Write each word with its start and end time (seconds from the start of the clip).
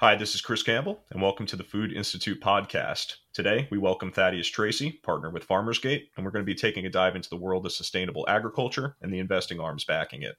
Hi, 0.00 0.14
this 0.14 0.34
is 0.34 0.40
Chris 0.40 0.62
Campbell, 0.62 1.04
and 1.10 1.20
welcome 1.20 1.44
to 1.44 1.56
the 1.56 1.62
Food 1.62 1.92
Institute 1.92 2.40
podcast. 2.40 3.16
Today, 3.34 3.68
we 3.70 3.76
welcome 3.76 4.10
Thaddeus 4.10 4.48
Tracy, 4.48 4.92
partner 4.92 5.28
with 5.28 5.44
Farmers 5.44 5.78
Gate, 5.78 6.08
and 6.16 6.24
we're 6.24 6.32
going 6.32 6.42
to 6.42 6.50
be 6.50 6.54
taking 6.54 6.86
a 6.86 6.90
dive 6.90 7.16
into 7.16 7.28
the 7.28 7.36
world 7.36 7.66
of 7.66 7.72
sustainable 7.72 8.24
agriculture 8.26 8.96
and 9.02 9.12
the 9.12 9.18
investing 9.18 9.60
arms 9.60 9.84
backing 9.84 10.22
it. 10.22 10.36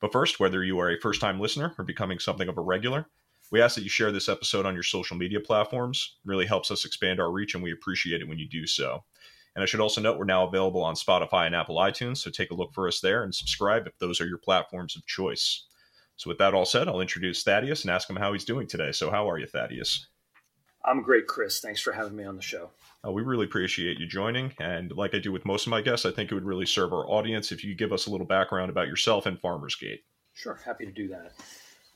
But 0.00 0.12
first, 0.12 0.38
whether 0.38 0.62
you 0.62 0.78
are 0.78 0.88
a 0.88 1.00
first 1.00 1.20
time 1.20 1.40
listener 1.40 1.74
or 1.76 1.84
becoming 1.84 2.20
something 2.20 2.48
of 2.48 2.58
a 2.58 2.60
regular, 2.60 3.08
we 3.50 3.60
ask 3.60 3.74
that 3.74 3.82
you 3.82 3.88
share 3.88 4.12
this 4.12 4.28
episode 4.28 4.66
on 4.66 4.74
your 4.74 4.84
social 4.84 5.16
media 5.16 5.40
platforms. 5.40 6.18
It 6.24 6.28
really 6.28 6.46
helps 6.46 6.70
us 6.70 6.84
expand 6.84 7.18
our 7.18 7.32
reach, 7.32 7.54
and 7.54 7.64
we 7.64 7.72
appreciate 7.72 8.20
it 8.20 8.28
when 8.28 8.38
you 8.38 8.48
do 8.48 8.68
so. 8.68 9.02
And 9.56 9.64
I 9.64 9.66
should 9.66 9.80
also 9.80 10.00
note 10.00 10.16
we're 10.16 10.26
now 10.26 10.46
available 10.46 10.84
on 10.84 10.94
Spotify 10.94 11.46
and 11.46 11.56
Apple 11.56 11.78
iTunes, 11.78 12.18
so 12.18 12.30
take 12.30 12.52
a 12.52 12.54
look 12.54 12.72
for 12.72 12.86
us 12.86 13.00
there 13.00 13.24
and 13.24 13.34
subscribe 13.34 13.88
if 13.88 13.98
those 13.98 14.20
are 14.20 14.28
your 14.28 14.38
platforms 14.38 14.94
of 14.94 15.04
choice. 15.06 15.64
So, 16.16 16.28
with 16.28 16.38
that 16.38 16.54
all 16.54 16.64
said, 16.64 16.88
I'll 16.88 17.00
introduce 17.00 17.42
Thaddeus 17.42 17.82
and 17.82 17.90
ask 17.90 18.08
him 18.08 18.16
how 18.16 18.32
he's 18.32 18.44
doing 18.44 18.66
today. 18.66 18.92
So, 18.92 19.10
how 19.10 19.28
are 19.28 19.38
you, 19.38 19.46
Thaddeus? 19.46 20.06
I'm 20.86 21.02
great, 21.02 21.26
Chris. 21.26 21.60
Thanks 21.60 21.80
for 21.80 21.92
having 21.92 22.16
me 22.16 22.24
on 22.24 22.36
the 22.36 22.42
show. 22.42 22.70
Uh, 23.04 23.10
we 23.10 23.22
really 23.22 23.44
appreciate 23.44 23.98
you 23.98 24.06
joining. 24.06 24.52
And 24.60 24.92
like 24.92 25.14
I 25.14 25.18
do 25.18 25.32
with 25.32 25.44
most 25.44 25.66
of 25.66 25.70
my 25.70 25.80
guests, 25.80 26.06
I 26.06 26.12
think 26.12 26.30
it 26.30 26.34
would 26.34 26.44
really 26.44 26.66
serve 26.66 26.92
our 26.92 27.08
audience 27.10 27.50
if 27.50 27.64
you 27.64 27.72
could 27.72 27.78
give 27.78 27.92
us 27.92 28.06
a 28.06 28.10
little 28.10 28.26
background 28.26 28.70
about 28.70 28.86
yourself 28.86 29.26
and 29.26 29.40
Farmers 29.40 29.74
Gate. 29.74 30.04
Sure, 30.34 30.58
happy 30.64 30.86
to 30.86 30.92
do 30.92 31.08
that. 31.08 31.32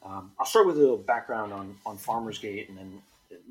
Um, 0.02 0.32
I'll 0.38 0.46
start 0.46 0.66
with 0.66 0.76
a 0.76 0.80
little 0.80 0.96
background 0.96 1.52
on, 1.52 1.76
on 1.86 1.96
Farmers 1.96 2.38
Gate 2.38 2.68
and 2.68 2.78
then 2.78 3.02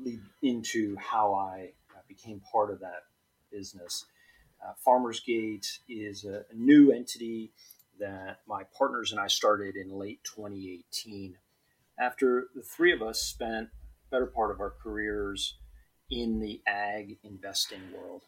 lead 0.02 0.20
into 0.42 0.96
how 0.96 1.32
I 1.32 1.70
uh, 1.94 2.00
became 2.06 2.42
part 2.52 2.70
of 2.70 2.80
that 2.80 3.04
business. 3.50 4.04
Uh, 4.62 4.72
Farmers 4.84 5.20
Gate 5.20 5.78
is 5.88 6.24
a, 6.24 6.44
a 6.50 6.54
new 6.54 6.92
entity 6.92 7.50
that 8.00 8.40
my 8.46 8.64
partners 8.76 9.12
and 9.12 9.20
I 9.20 9.28
started 9.28 9.76
in 9.76 9.90
late 9.90 10.20
2018 10.24 11.36
after 11.98 12.48
the 12.54 12.62
three 12.62 12.92
of 12.92 13.02
us 13.02 13.20
spent 13.22 13.68
better 14.10 14.26
part 14.26 14.50
of 14.50 14.60
our 14.60 14.74
careers 14.82 15.58
in 16.10 16.40
the 16.40 16.60
ag 16.66 17.18
investing 17.22 17.80
world 17.94 18.22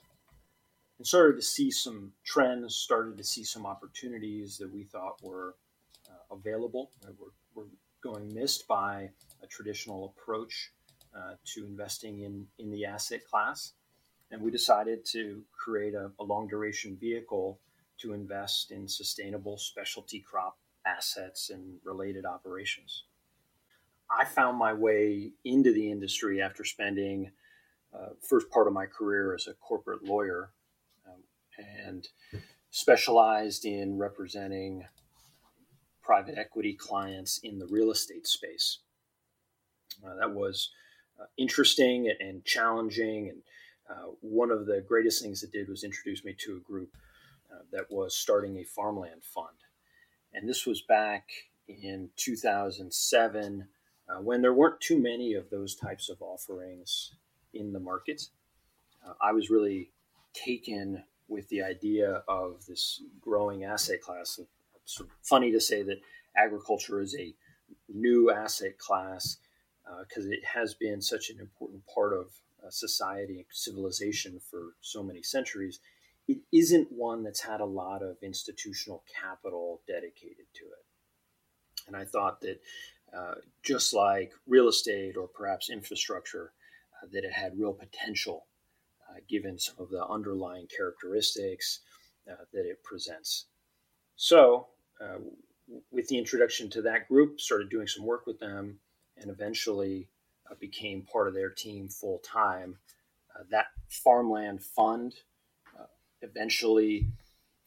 and 1.02 1.06
started 1.06 1.34
to 1.34 1.42
see 1.42 1.70
some 1.70 2.12
trends, 2.24 2.76
started 2.76 3.18
to 3.18 3.24
see 3.24 3.42
some 3.42 3.66
opportunities 3.66 4.56
that 4.58 4.72
we 4.72 4.84
thought 4.84 5.20
were 5.20 5.56
uh, 6.08 6.34
available, 6.36 6.92
that 7.00 7.18
were, 7.18 7.32
were, 7.54 7.68
going 8.02 8.34
missed 8.34 8.66
by 8.66 9.08
a 9.44 9.46
traditional 9.46 10.12
approach 10.16 10.72
uh, 11.16 11.34
to 11.44 11.64
investing 11.64 12.22
in, 12.22 12.44
in 12.58 12.68
the 12.68 12.84
asset 12.84 13.20
class. 13.24 13.74
And 14.32 14.42
we 14.42 14.50
decided 14.50 15.04
to 15.12 15.42
create 15.52 15.94
a, 15.94 16.10
a 16.18 16.24
long 16.24 16.48
duration 16.48 16.96
vehicle 17.00 17.60
to 18.02 18.12
invest 18.12 18.70
in 18.70 18.88
sustainable 18.88 19.56
specialty 19.56 20.20
crop 20.20 20.58
assets 20.86 21.50
and 21.50 21.78
related 21.84 22.26
operations. 22.26 23.04
I 24.10 24.24
found 24.24 24.58
my 24.58 24.72
way 24.72 25.30
into 25.44 25.72
the 25.72 25.90
industry 25.90 26.42
after 26.42 26.64
spending 26.64 27.30
uh, 27.94 28.10
first 28.20 28.50
part 28.50 28.66
of 28.66 28.72
my 28.72 28.86
career 28.86 29.34
as 29.34 29.46
a 29.46 29.54
corporate 29.54 30.04
lawyer 30.04 30.50
um, 31.06 31.22
and 31.86 32.08
specialized 32.70 33.64
in 33.64 33.98
representing 33.98 34.84
private 36.02 36.36
equity 36.36 36.74
clients 36.74 37.38
in 37.42 37.58
the 37.58 37.66
real 37.66 37.90
estate 37.90 38.26
space. 38.26 38.78
Uh, 40.04 40.16
that 40.16 40.32
was 40.32 40.70
uh, 41.20 41.26
interesting 41.36 42.12
and 42.20 42.44
challenging. 42.44 43.28
And 43.28 43.42
uh, 43.88 44.10
one 44.20 44.50
of 44.50 44.66
the 44.66 44.84
greatest 44.86 45.22
things 45.22 45.42
it 45.42 45.52
did 45.52 45.68
was 45.68 45.84
introduce 45.84 46.24
me 46.24 46.34
to 46.40 46.56
a 46.56 46.60
group 46.60 46.90
uh, 47.52 47.62
that 47.72 47.90
was 47.90 48.16
starting 48.16 48.56
a 48.56 48.64
farmland 48.64 49.24
fund. 49.24 49.48
And 50.32 50.48
this 50.48 50.66
was 50.66 50.82
back 50.82 51.28
in 51.68 52.10
2007 52.16 53.68
uh, 54.08 54.20
when 54.20 54.42
there 54.42 54.54
weren't 54.54 54.80
too 54.80 54.98
many 54.98 55.34
of 55.34 55.50
those 55.50 55.74
types 55.74 56.08
of 56.08 56.20
offerings 56.22 57.14
in 57.52 57.72
the 57.72 57.80
market. 57.80 58.28
Uh, 59.06 59.12
I 59.20 59.32
was 59.32 59.50
really 59.50 59.90
taken 60.32 61.02
with 61.28 61.48
the 61.48 61.62
idea 61.62 62.22
of 62.28 62.64
this 62.66 63.02
growing 63.20 63.64
asset 63.64 64.00
class. 64.00 64.40
It's 64.82 65.00
funny 65.22 65.52
to 65.52 65.60
say 65.60 65.82
that 65.82 66.00
agriculture 66.36 67.00
is 67.00 67.14
a 67.16 67.34
new 67.88 68.30
asset 68.30 68.78
class 68.78 69.38
because 70.00 70.26
uh, 70.26 70.30
it 70.30 70.44
has 70.44 70.74
been 70.74 71.00
such 71.00 71.30
an 71.30 71.40
important 71.40 71.82
part 71.92 72.12
of 72.12 72.28
uh, 72.64 72.70
society 72.70 73.36
and 73.36 73.44
civilization 73.50 74.40
for 74.50 74.74
so 74.80 75.02
many 75.02 75.22
centuries 75.22 75.80
it 76.28 76.38
isn't 76.52 76.92
one 76.92 77.22
that's 77.22 77.40
had 77.40 77.60
a 77.60 77.66
lot 77.66 78.02
of 78.02 78.16
institutional 78.22 79.04
capital 79.20 79.82
dedicated 79.86 80.46
to 80.54 80.64
it. 80.64 81.86
And 81.86 81.96
I 81.96 82.04
thought 82.04 82.40
that 82.42 82.60
uh, 83.16 83.34
just 83.62 83.92
like 83.92 84.32
real 84.46 84.68
estate 84.68 85.16
or 85.16 85.28
perhaps 85.28 85.68
infrastructure, 85.68 86.52
uh, 87.02 87.08
that 87.12 87.24
it 87.24 87.32
had 87.32 87.58
real 87.58 87.74
potential 87.74 88.46
uh, 89.10 89.20
given 89.28 89.58
some 89.58 89.74
of 89.78 89.90
the 89.90 90.04
underlying 90.06 90.66
characteristics 90.74 91.80
uh, 92.30 92.44
that 92.52 92.64
it 92.64 92.82
presents. 92.82 93.46
So, 94.16 94.68
uh, 95.00 95.18
with 95.90 96.08
the 96.08 96.18
introduction 96.18 96.70
to 96.70 96.82
that 96.82 97.08
group, 97.08 97.40
started 97.40 97.70
doing 97.70 97.86
some 97.86 98.04
work 98.04 98.26
with 98.26 98.38
them, 98.38 98.78
and 99.16 99.30
eventually 99.30 100.08
uh, 100.50 100.54
became 100.60 101.02
part 101.02 101.28
of 101.28 101.34
their 101.34 101.50
team 101.50 101.88
full 101.88 102.18
time. 102.18 102.78
that 103.50 103.66
farmland 103.88 104.62
fund 104.62 105.14
eventually 106.22 107.08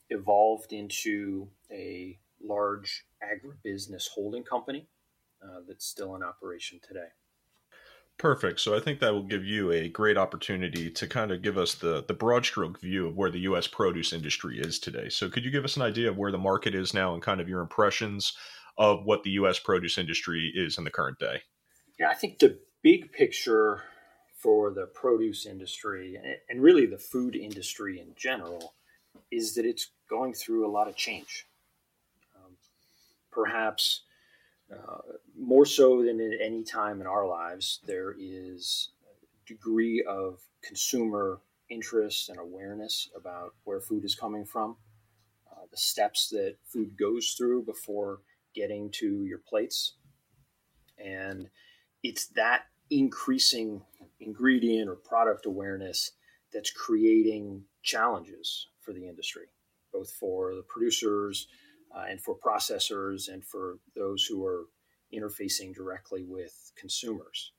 evolved 0.09 0.73
into 0.73 1.49
a 1.71 2.17
large 2.43 3.05
agribusiness 3.23 4.07
holding 4.13 4.43
company 4.43 4.87
uh, 5.43 5.61
that's 5.67 5.85
still 5.85 6.15
in 6.15 6.23
operation 6.23 6.79
today. 6.85 7.07
Perfect. 8.17 8.61
So 8.61 8.75
I 8.75 8.79
think 8.79 9.01
that 9.01 9.13
will 9.13 9.23
give 9.23 9.43
you 9.43 9.71
a 9.71 9.89
great 9.89 10.17
opportunity 10.17 10.89
to 10.89 11.07
kind 11.07 11.31
of 11.31 11.41
give 11.41 11.57
us 11.57 11.75
the 11.75 12.03
the 12.07 12.13
broad 12.13 12.45
stroke 12.45 12.79
view 12.79 13.07
of 13.07 13.17
where 13.17 13.29
the 13.29 13.39
U.S. 13.39 13.67
produce 13.67 14.13
industry 14.13 14.57
is 14.57 14.79
today. 14.79 15.09
So 15.09 15.29
could 15.29 15.43
you 15.43 15.51
give 15.51 15.65
us 15.65 15.75
an 15.75 15.81
idea 15.81 16.09
of 16.09 16.17
where 16.17 16.31
the 16.31 16.37
market 16.37 16.73
is 16.73 16.93
now 16.93 17.13
and 17.13 17.21
kind 17.21 17.41
of 17.41 17.49
your 17.49 17.59
impressions 17.59 18.33
of 18.77 19.03
what 19.03 19.23
the 19.23 19.31
U.S. 19.31 19.59
produce 19.59 19.97
industry 19.97 20.51
is 20.55 20.77
in 20.77 20.85
the 20.85 20.91
current 20.91 21.19
day? 21.19 21.41
Yeah, 21.99 22.09
I 22.09 22.13
think 22.13 22.39
the 22.39 22.57
big 22.81 23.11
picture 23.11 23.83
for 24.45 24.69
the 24.69 24.85
produce 24.85 25.47
industry 25.47 26.19
and 26.49 26.61
really 26.61 26.85
the 26.85 26.99
food 26.99 27.35
industry 27.35 27.99
in 27.99 28.13
general 28.15 28.75
is 29.31 29.55
that 29.55 29.65
it's 29.65 29.89
going 30.07 30.35
through 30.35 30.67
a 30.67 30.69
lot 30.69 30.87
of 30.87 30.95
change. 30.95 31.47
Um, 32.35 32.51
perhaps 33.31 34.03
uh, 34.71 34.97
more 35.35 35.65
so 35.65 36.03
than 36.03 36.21
at 36.21 36.39
any 36.39 36.63
time 36.63 37.01
in 37.01 37.07
our 37.07 37.27
lives, 37.27 37.79
there 37.87 38.13
is 38.19 38.89
a 39.09 39.47
degree 39.47 40.05
of 40.07 40.37
consumer 40.61 41.39
interest 41.71 42.29
and 42.29 42.37
awareness 42.37 43.09
about 43.17 43.55
where 43.63 43.81
food 43.81 44.05
is 44.05 44.13
coming 44.13 44.45
from, 44.45 44.75
uh, 45.51 45.65
the 45.71 45.77
steps 45.77 46.29
that 46.29 46.57
food 46.67 46.95
goes 46.95 47.33
through 47.35 47.63
before 47.63 48.19
getting 48.53 48.91
to 48.91 49.25
your 49.25 49.39
plates. 49.39 49.93
And 51.03 51.49
it's 52.03 52.27
that 52.35 52.65
increasing 52.91 53.81
ingredient 54.25 54.89
or 54.89 54.95
product 54.95 55.45
awareness 55.45 56.11
that's 56.53 56.71
creating 56.71 57.63
challenges 57.83 58.67
for 58.81 58.93
the 58.93 59.07
industry, 59.07 59.45
both 59.93 60.11
for 60.11 60.55
the 60.55 60.63
producers 60.67 61.47
uh, 61.95 62.05
and 62.09 62.21
for 62.21 62.35
processors 62.37 63.31
and 63.31 63.43
for 63.45 63.77
those 63.95 64.25
who 64.25 64.45
are 64.45 64.65
interfacing 65.13 65.73
directly 65.73 66.23
with 66.23 66.71
consumers. 66.77 67.51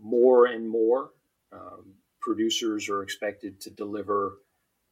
More 0.00 0.46
and 0.46 0.68
more 0.68 1.10
um, 1.52 1.94
producers 2.20 2.88
are 2.88 3.02
expected 3.02 3.60
to 3.60 3.70
deliver 3.70 4.38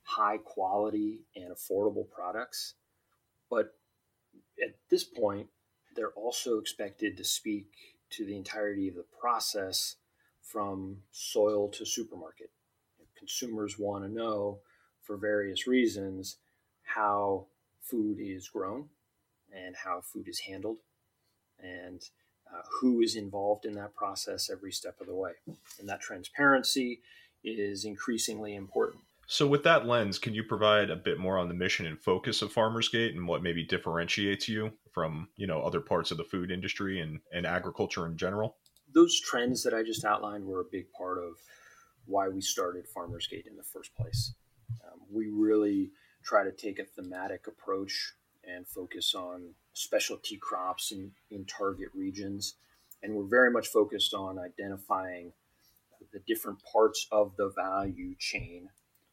high 0.02 0.38
quality 0.38 1.24
and 1.36 1.52
affordable 1.52 2.08
products, 2.10 2.74
but 3.48 3.74
at 4.62 4.74
this 4.90 5.04
point, 5.04 5.48
they're 5.96 6.12
also 6.12 6.58
expected 6.58 7.16
to 7.16 7.24
speak 7.24 7.66
to 8.10 8.24
the 8.24 8.36
entirety 8.36 8.88
of 8.88 8.94
the 8.94 9.04
process 9.20 9.96
from 10.42 10.98
soil 11.10 11.68
to 11.68 11.86
supermarket. 11.86 12.50
Consumers 13.16 13.78
want 13.78 14.04
to 14.04 14.10
know, 14.10 14.60
for 15.02 15.16
various 15.16 15.66
reasons, 15.66 16.36
how 16.82 17.46
food 17.82 18.18
is 18.18 18.48
grown 18.48 18.88
and 19.52 19.74
how 19.84 20.00
food 20.00 20.28
is 20.28 20.40
handled 20.40 20.78
and 21.62 22.02
uh, 22.52 22.62
who 22.80 23.00
is 23.00 23.16
involved 23.16 23.64
in 23.64 23.74
that 23.74 23.94
process 23.94 24.50
every 24.50 24.72
step 24.72 25.00
of 25.00 25.06
the 25.06 25.14
way. 25.14 25.32
And 25.78 25.88
that 25.88 26.00
transparency 26.00 27.00
is 27.44 27.84
increasingly 27.84 28.54
important. 28.54 29.02
So, 29.26 29.46
with 29.46 29.62
that 29.62 29.86
lens, 29.86 30.18
can 30.18 30.34
you 30.34 30.42
provide 30.42 30.90
a 30.90 30.96
bit 30.96 31.18
more 31.18 31.38
on 31.38 31.46
the 31.46 31.54
mission 31.54 31.86
and 31.86 32.00
focus 32.00 32.42
of 32.42 32.52
Farmers 32.52 32.88
Gate 32.88 33.14
and 33.14 33.28
what 33.28 33.44
maybe 33.44 33.64
differentiates 33.64 34.48
you 34.48 34.72
from 34.92 35.28
you 35.36 35.46
know 35.46 35.62
other 35.62 35.80
parts 35.80 36.10
of 36.10 36.16
the 36.16 36.24
food 36.24 36.50
industry 36.50 37.00
and, 37.00 37.20
and 37.32 37.46
agriculture 37.46 38.06
in 38.06 38.16
general? 38.16 38.56
Those 38.92 39.20
trends 39.20 39.62
that 39.62 39.74
I 39.74 39.82
just 39.82 40.04
outlined 40.04 40.44
were 40.44 40.60
a 40.60 40.70
big 40.70 40.92
part 40.92 41.18
of 41.18 41.34
why 42.06 42.28
we 42.28 42.40
started 42.40 42.88
Farmers 42.88 43.26
Gate 43.26 43.46
in 43.48 43.56
the 43.56 43.62
first 43.62 43.94
place. 43.94 44.34
Um, 44.84 45.00
we 45.10 45.28
really 45.28 45.90
try 46.24 46.44
to 46.44 46.52
take 46.52 46.78
a 46.78 46.84
thematic 46.84 47.46
approach 47.46 48.14
and 48.44 48.66
focus 48.66 49.14
on 49.14 49.54
specialty 49.74 50.36
crops 50.36 50.92
in, 50.92 51.12
in 51.30 51.44
target 51.44 51.88
regions 51.94 52.54
and 53.02 53.14
we're 53.14 53.24
very 53.24 53.50
much 53.50 53.68
focused 53.68 54.14
on 54.14 54.38
identifying 54.38 55.32
the 56.12 56.20
different 56.26 56.58
parts 56.62 57.06
of 57.12 57.36
the 57.36 57.50
value 57.50 58.14
chain 58.18 58.68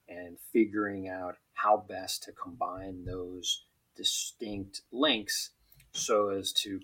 and 0.10 0.38
figuring 0.52 1.08
out 1.08 1.36
how 1.54 1.86
best 1.88 2.24
to 2.24 2.32
combine 2.32 3.06
those 3.06 3.66
distinct 3.96 4.82
links 4.92 5.52
so 5.92 6.30
as 6.30 6.52
to 6.52 6.80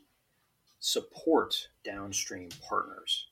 support 0.84 1.70
downstream 1.86 2.50
partners. 2.68 3.28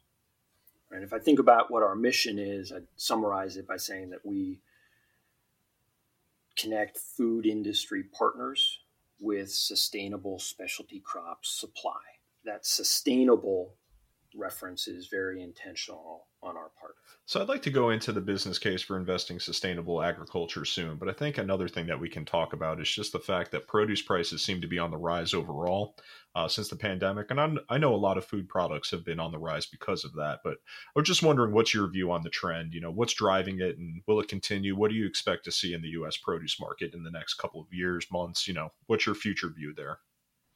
And 0.89 1.03
if 1.03 1.11
I 1.11 1.19
think 1.19 1.37
about 1.37 1.69
what 1.69 1.83
our 1.83 1.95
mission 1.95 2.39
is, 2.39 2.71
I'd 2.71 2.87
summarize 2.95 3.57
it 3.57 3.67
by 3.67 3.75
saying 3.75 4.09
that 4.11 4.25
we 4.25 4.61
connect 6.55 6.97
food 6.97 7.45
industry 7.45 8.03
partners 8.17 8.79
with 9.19 9.51
sustainable 9.51 10.39
specialty 10.39 11.01
crops 11.01 11.49
supply. 11.49 11.99
That 12.45 12.65
sustainable 12.65 13.73
reference 14.35 14.87
is 14.87 15.07
very 15.07 15.41
intentional 15.41 16.27
on 16.41 16.57
our 16.57 16.71
part. 16.79 16.95
So 17.25 17.41
I'd 17.41 17.49
like 17.49 17.61
to 17.63 17.69
go 17.69 17.91
into 17.91 18.11
the 18.11 18.21
business 18.21 18.57
case 18.57 18.81
for 18.81 18.97
investing 18.97 19.39
sustainable 19.39 20.01
agriculture 20.01 20.65
soon, 20.65 20.97
but 20.97 21.07
I 21.07 21.13
think 21.13 21.37
another 21.37 21.67
thing 21.67 21.87
that 21.87 21.99
we 21.99 22.09
can 22.09 22.25
talk 22.25 22.53
about 22.53 22.81
is 22.81 22.89
just 22.89 23.11
the 23.11 23.19
fact 23.19 23.51
that 23.51 23.67
produce 23.67 24.01
prices 24.01 24.41
seem 24.41 24.61
to 24.61 24.67
be 24.67 24.79
on 24.79 24.91
the 24.91 24.97
rise 24.97 25.33
overall 25.33 25.95
uh, 26.33 26.47
since 26.47 26.69
the 26.69 26.75
pandemic, 26.75 27.29
and 27.29 27.41
I'm, 27.41 27.59
i 27.69 27.77
know 27.77 27.93
a 27.93 27.97
lot 27.97 28.17
of 28.17 28.25
food 28.25 28.47
products 28.47 28.89
have 28.91 29.03
been 29.03 29.19
on 29.19 29.31
the 29.31 29.37
rise 29.37 29.65
because 29.65 30.05
of 30.05 30.13
that. 30.13 30.39
But 30.43 30.53
I 30.95 30.99
was 30.99 31.07
just 31.07 31.23
wondering, 31.23 31.53
what's 31.53 31.73
your 31.73 31.89
view 31.89 32.11
on 32.11 32.23
the 32.23 32.29
trend? 32.29 32.73
You 32.73 32.81
know, 32.81 32.91
what's 32.91 33.13
driving 33.13 33.59
it, 33.59 33.77
and 33.77 34.01
will 34.07 34.21
it 34.21 34.29
continue? 34.29 34.75
What 34.75 34.91
do 34.91 34.95
you 34.95 35.05
expect 35.05 35.43
to 35.45 35.51
see 35.51 35.73
in 35.73 35.81
the 35.81 35.89
U.S. 35.89 36.17
produce 36.17 36.59
market 36.59 36.93
in 36.93 37.03
the 37.03 37.11
next 37.11 37.33
couple 37.35 37.59
of 37.59 37.67
years, 37.71 38.07
months? 38.11 38.47
You 38.47 38.53
know, 38.53 38.71
what's 38.87 39.05
your 39.05 39.15
future 39.15 39.49
view 39.49 39.73
there? 39.75 39.99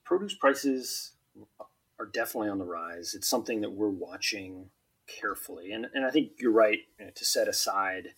Produce 0.06 0.36
prices 0.36 1.12
are 2.00 2.06
definitely 2.06 2.50
on 2.50 2.58
the 2.58 2.66
rise. 2.66 3.14
It's 3.14 3.28
something 3.28 3.62
that 3.62 3.72
we're 3.72 3.90
watching 3.90 4.70
carefully. 5.08 5.72
And, 5.72 5.88
and 5.94 6.06
I 6.06 6.12
think 6.12 6.32
you're 6.40 6.52
right 6.52 6.80
you 7.00 7.06
know, 7.06 7.12
to 7.14 7.26
set 7.26 7.48
aside 7.48 8.10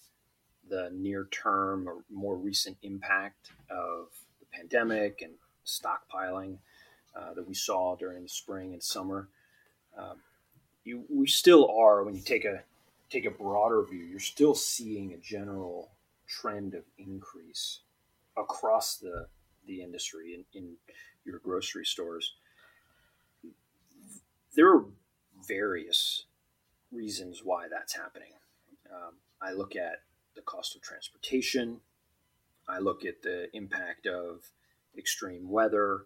the 0.69 0.89
near 0.93 1.27
term 1.31 1.87
or 1.87 2.03
more 2.09 2.35
recent 2.35 2.77
impact 2.81 3.51
of 3.69 4.07
the 4.39 4.45
pandemic 4.51 5.21
and 5.21 5.33
stockpiling 5.65 6.57
uh, 7.15 7.33
that 7.33 7.47
we 7.47 7.53
saw 7.53 7.95
during 7.95 8.23
the 8.23 8.29
spring 8.29 8.73
and 8.73 8.83
summer. 8.83 9.29
Um, 9.97 10.17
you, 10.83 11.03
we 11.09 11.27
still 11.27 11.69
are, 11.77 12.03
when 12.03 12.15
you 12.15 12.21
take 12.21 12.45
a 12.45 12.63
take 13.09 13.25
a 13.25 13.31
broader 13.31 13.83
view, 13.83 14.03
you're 14.03 14.19
still 14.19 14.53
seeing 14.53 15.13
a 15.13 15.17
general 15.17 15.91
trend 16.27 16.73
of 16.73 16.83
increase 16.97 17.79
across 18.37 18.97
the 18.97 19.27
the 19.65 19.81
industry 19.81 20.33
in, 20.33 20.45
in 20.59 20.75
your 21.25 21.39
grocery 21.39 21.85
stores. 21.85 22.33
There 24.57 24.73
are 24.73 24.85
various 25.47 26.25
reasons 26.91 27.41
why 27.43 27.67
that's 27.69 27.95
happening. 27.95 28.31
Um, 28.91 29.13
I 29.39 29.51
look 29.51 29.75
at 29.75 30.01
the 30.35 30.41
cost 30.41 30.75
of 30.75 30.81
transportation. 30.81 31.81
I 32.67 32.79
look 32.79 33.05
at 33.05 33.21
the 33.21 33.55
impact 33.55 34.07
of 34.07 34.45
extreme 34.97 35.51
weather. 35.51 36.05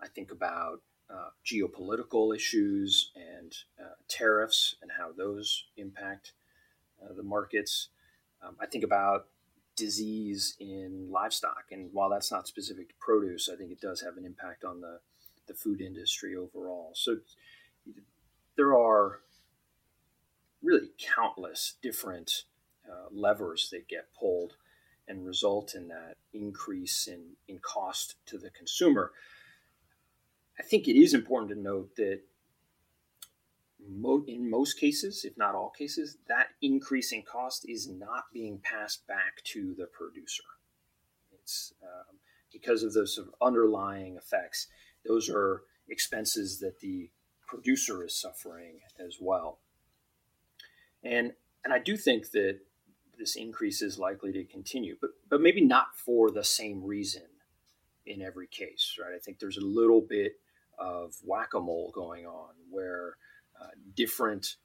I 0.00 0.06
think 0.06 0.30
about 0.30 0.82
uh, 1.12 1.30
geopolitical 1.44 2.32
issues 2.32 3.10
and 3.16 3.52
uh, 3.80 3.96
tariffs 4.06 4.76
and 4.82 4.92
how 4.96 5.10
those 5.10 5.64
impact 5.76 6.34
uh, 7.02 7.12
the 7.12 7.24
markets. 7.24 7.88
Um, 8.40 8.54
I 8.60 8.66
think 8.66 8.84
about 8.84 9.26
disease 9.74 10.54
in 10.60 11.08
livestock. 11.10 11.64
And 11.72 11.90
while 11.92 12.10
that's 12.10 12.30
not 12.30 12.46
specific 12.46 12.90
to 12.90 12.94
produce, 13.00 13.48
I 13.52 13.56
think 13.56 13.72
it 13.72 13.80
does 13.80 14.00
have 14.02 14.16
an 14.16 14.24
impact 14.24 14.62
on 14.62 14.80
the, 14.80 15.00
the 15.48 15.54
food 15.54 15.80
industry 15.80 16.36
overall. 16.36 16.92
So 16.94 17.16
there 18.56 18.76
are 18.76 19.20
really 20.62 20.90
countless 20.98 21.74
different 21.82 22.44
uh, 22.88 23.08
levers 23.10 23.68
that 23.70 23.88
get 23.88 24.08
pulled 24.18 24.54
and 25.08 25.26
result 25.26 25.74
in 25.74 25.88
that 25.88 26.16
increase 26.32 27.06
in, 27.06 27.20
in 27.48 27.58
cost 27.58 28.16
to 28.26 28.38
the 28.38 28.50
consumer. 28.50 29.12
I 30.58 30.62
think 30.62 30.86
it 30.86 30.96
is 30.96 31.14
important 31.14 31.50
to 31.50 31.60
note 31.60 31.96
that 31.96 32.20
mo- 33.88 34.24
in 34.28 34.50
most 34.50 34.78
cases, 34.78 35.24
if 35.24 35.36
not 35.36 35.54
all 35.54 35.70
cases, 35.70 36.18
that 36.28 36.48
increase 36.60 37.12
in 37.12 37.22
cost 37.22 37.68
is 37.68 37.88
not 37.88 38.24
being 38.32 38.58
passed 38.58 39.06
back 39.06 39.42
to 39.44 39.74
the 39.76 39.86
producer. 39.86 40.44
It's 41.32 41.72
um, 41.82 42.18
because 42.52 42.82
of 42.82 42.92
those 42.92 43.14
sort 43.14 43.28
of 43.28 43.34
underlying 43.40 44.16
effects. 44.16 44.68
Those 45.06 45.30
are 45.30 45.62
expenses 45.88 46.60
that 46.60 46.80
the 46.80 47.10
producer 47.50 48.04
is 48.04 48.14
suffering 48.14 48.78
as 49.04 49.16
well. 49.20 49.58
And 51.02 51.32
and 51.64 51.74
I 51.74 51.78
do 51.78 51.96
think 51.96 52.30
that 52.30 52.60
this 53.18 53.36
increase 53.36 53.82
is 53.82 53.98
likely 53.98 54.32
to 54.32 54.44
continue, 54.44 54.96
but 55.00 55.10
but 55.28 55.40
maybe 55.40 55.60
not 55.60 55.96
for 55.96 56.30
the 56.30 56.44
same 56.44 56.84
reason 56.84 57.26
in 58.06 58.22
every 58.22 58.46
case, 58.46 58.96
right? 59.00 59.14
I 59.14 59.18
think 59.18 59.38
there's 59.38 59.58
a 59.58 59.64
little 59.64 60.00
bit 60.00 60.32
of 60.78 61.14
whack-a-mole 61.22 61.92
going 61.94 62.26
on 62.26 62.54
where 62.70 63.16
uh, 63.60 63.66
different 63.94 64.56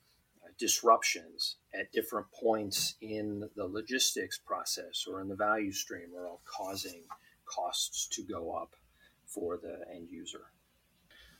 uh, 0.41 0.47
disruptions 0.57 1.57
at 1.77 1.91
different 1.91 2.27
points 2.31 2.95
in 3.01 3.49
the 3.57 3.65
logistics 3.65 4.37
process 4.37 5.05
or 5.05 5.19
in 5.19 5.27
the 5.27 5.35
value 5.35 5.73
stream 5.73 6.15
are 6.17 6.27
all 6.27 6.41
causing 6.45 7.03
costs 7.45 8.07
to 8.07 8.23
go 8.23 8.51
up 8.51 8.75
for 9.25 9.57
the 9.57 9.81
end 9.93 10.09
user. 10.09 10.45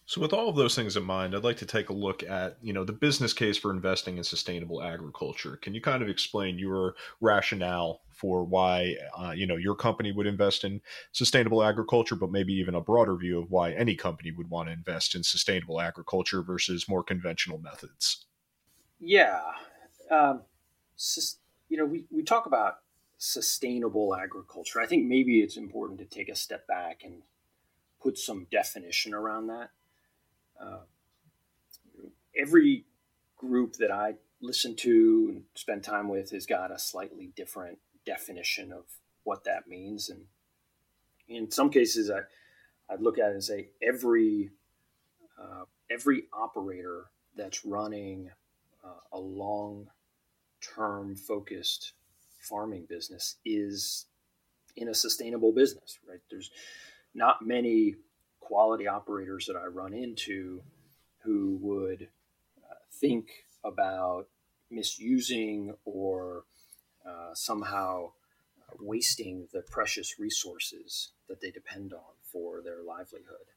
So, 0.07 0.21
with 0.21 0.33
all 0.33 0.49
of 0.49 0.55
those 0.55 0.75
things 0.75 0.95
in 0.95 1.03
mind, 1.03 1.35
I'd 1.35 1.43
like 1.43 1.57
to 1.57 1.65
take 1.65 1.89
a 1.89 1.93
look 1.93 2.21
at 2.21 2.57
you 2.61 2.73
know 2.73 2.83
the 2.83 2.93
business 2.93 3.33
case 3.33 3.57
for 3.57 3.71
investing 3.71 4.17
in 4.17 4.23
sustainable 4.23 4.83
agriculture. 4.83 5.57
Can 5.57 5.73
you 5.73 5.81
kind 5.81 6.03
of 6.03 6.09
explain 6.09 6.59
your 6.59 6.95
rationale 7.21 8.01
for 8.11 8.43
why 8.43 8.95
uh, 9.17 9.31
you 9.31 9.47
know 9.47 9.55
your 9.55 9.75
company 9.75 10.11
would 10.11 10.27
invest 10.27 10.63
in 10.63 10.79
sustainable 11.11 11.63
agriculture, 11.63 12.15
but 12.15 12.31
maybe 12.31 12.53
even 12.53 12.75
a 12.75 12.81
broader 12.81 13.15
view 13.15 13.39
of 13.39 13.49
why 13.49 13.71
any 13.71 13.95
company 13.95 14.31
would 14.31 14.49
want 14.49 14.69
to 14.69 14.73
invest 14.73 15.15
in 15.15 15.23
sustainable 15.23 15.81
agriculture 15.81 16.43
versus 16.43 16.87
more 16.87 17.03
conventional 17.03 17.57
methods? 17.57 18.25
Yeah, 18.99 19.41
um, 20.11 20.43
you 21.67 21.77
know, 21.77 21.85
we 21.85 22.05
we 22.11 22.21
talk 22.21 22.45
about 22.45 22.75
sustainable 23.17 24.15
agriculture. 24.15 24.79
I 24.79 24.85
think 24.85 25.07
maybe 25.07 25.41
it's 25.41 25.57
important 25.57 25.97
to 25.97 26.05
take 26.05 26.29
a 26.29 26.35
step 26.35 26.67
back 26.67 27.01
and 27.03 27.23
put 27.99 28.19
some 28.19 28.45
definition 28.51 29.15
around 29.15 29.47
that 29.47 29.71
uh, 30.59 30.79
every 32.37 32.85
group 33.37 33.75
that 33.77 33.91
I 33.91 34.15
listen 34.41 34.75
to 34.77 35.27
and 35.29 35.43
spend 35.55 35.83
time 35.83 36.09
with 36.09 36.31
has 36.31 36.45
got 36.45 36.71
a 36.71 36.79
slightly 36.79 37.31
different 37.35 37.79
definition 38.05 38.71
of 38.71 38.85
what 39.23 39.43
that 39.45 39.67
means. 39.67 40.09
And 40.09 40.25
in 41.27 41.51
some 41.51 41.69
cases, 41.69 42.11
I, 42.11 42.19
I'd 42.91 43.01
look 43.01 43.17
at 43.17 43.29
it 43.29 43.33
and 43.33 43.43
say 43.43 43.69
every 43.81 44.51
uh, 45.39 45.65
every 45.89 46.23
operator 46.33 47.05
that's 47.35 47.65
running 47.65 48.29
uh, 48.83 48.99
a 49.11 49.19
long 49.19 49.87
term 50.61 51.15
focused 51.15 51.93
farming 52.39 52.85
business 52.87 53.35
is 53.45 54.05
in 54.75 54.89
a 54.89 54.93
sustainable 54.93 55.51
business, 55.51 55.99
right? 56.07 56.19
There's 56.29 56.51
not 57.13 57.45
many 57.45 57.95
quality 58.45 58.87
operators 58.87 59.47
that 59.47 59.55
I 59.55 59.65
run 59.65 59.93
into 59.93 60.61
who 61.23 61.57
would 61.61 62.09
uh, 62.63 62.75
think 62.91 63.29
about 63.63 64.27
misusing 64.69 65.73
or 65.83 66.43
uh, 67.05 67.33
somehow 67.33 68.11
wasting 68.79 69.47
the 69.51 69.61
precious 69.61 70.19
resources 70.19 71.11
that 71.27 71.41
they 71.41 71.49
depend 71.49 71.93
on 71.93 72.13
for 72.21 72.61
their 72.61 72.83
livelihood. 72.83 73.47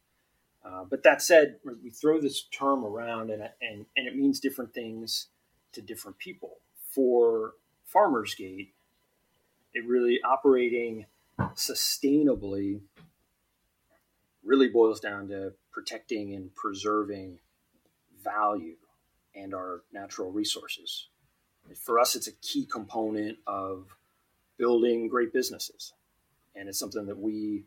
Uh, 0.65 0.85
but 0.89 1.03
that 1.03 1.23
said, 1.23 1.57
we 1.83 1.91
throw 1.91 2.21
this 2.21 2.45
term 2.45 2.85
around 2.85 3.31
and, 3.31 3.43
and, 3.61 3.87
and 3.97 4.09
it 4.09 4.17
means 4.17 4.41
different 4.41 4.73
things 4.73 5.29
to 5.73 5.83
different 5.83 6.19
people. 6.19 6.59
For 6.91 7.55
Farmers 7.85 8.35
Gate, 8.35 8.75
it 9.75 9.87
really 9.87 10.19
operating 10.25 11.07
sustainably 11.39 12.81
really 14.49 14.69
boils 14.69 14.99
down 14.99 15.29
to 15.29 15.53
protecting 15.71 16.35
and 16.35 16.55
preserving 16.55 17.39
value 18.25 18.77
and 19.35 19.55
our 19.55 19.83
natural 19.93 20.33
resources. 20.33 21.09
For 21.77 22.01
us, 22.01 22.17
it's 22.17 22.29
a 22.29 22.33
key 22.33 22.65
component 22.65 23.39
of 23.47 23.95
building 24.57 25.07
great 25.07 25.35
businesses. 25.35 25.93
And 26.57 26.67
it's 26.67 26.79
something 26.79 27.05
that 27.07 27.19
we 27.19 27.65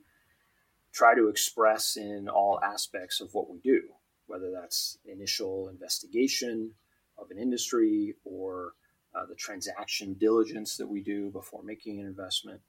try 0.92 1.14
to 1.14 1.30
express 1.30 1.98
in 1.98 2.28
all 2.28 2.60
aspects 2.64 3.22
of 3.22 3.34
what 3.36 3.50
we 3.50 3.60
do, 3.60 3.84
whether 4.26 4.52
that's 4.52 4.98
initial 5.06 5.70
investigation 5.70 6.72
of 7.20 7.30
an 7.30 7.38
industry 7.38 8.16
or 8.26 8.74
uh, 9.14 9.28
the 9.28 9.36
transaction 9.36 10.16
diligence 10.16 10.78
that 10.78 10.88
we 10.88 11.02
do 11.02 11.30
before 11.30 11.62
making 11.64 12.00
an 12.00 12.08
investment, 12.08 12.60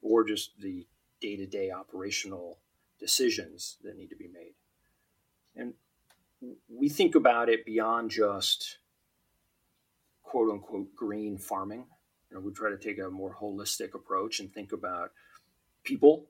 or 0.00 0.24
just 0.24 0.58
the 0.58 0.86
day 1.20 1.36
to 1.36 1.46
day 1.46 1.70
operational 1.70 2.56
decisions 2.98 3.76
that 3.82 3.96
need 3.96 4.10
to 4.10 4.16
be 4.16 4.28
made. 4.28 4.54
And 5.56 5.74
we 6.68 6.88
think 6.88 7.14
about 7.14 7.48
it 7.48 7.64
beyond 7.64 8.10
just 8.10 8.78
quote 10.22 10.50
unquote 10.50 10.94
green 10.94 11.38
farming. 11.38 11.86
You 12.30 12.36
know, 12.36 12.42
we 12.42 12.52
try 12.52 12.70
to 12.70 12.76
take 12.76 12.98
a 12.98 13.08
more 13.08 13.34
holistic 13.34 13.94
approach 13.94 14.40
and 14.40 14.52
think 14.52 14.72
about 14.72 15.12
people, 15.82 16.26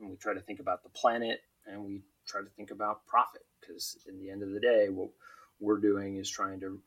and 0.00 0.10
we 0.10 0.16
try 0.16 0.34
to 0.34 0.40
think 0.40 0.58
about 0.58 0.82
the 0.82 0.88
planet, 0.88 1.40
and 1.66 1.84
we 1.84 2.02
try 2.26 2.40
to 2.40 2.48
think 2.56 2.70
about 2.70 3.06
profit. 3.06 3.42
Because 3.60 3.98
in 4.08 4.18
the 4.18 4.30
end 4.30 4.42
of 4.42 4.50
the 4.50 4.60
day, 4.60 4.88
what 4.88 5.10
we're 5.60 5.78
doing 5.78 6.16
is 6.16 6.28
trying 6.28 6.60
to 6.60 6.80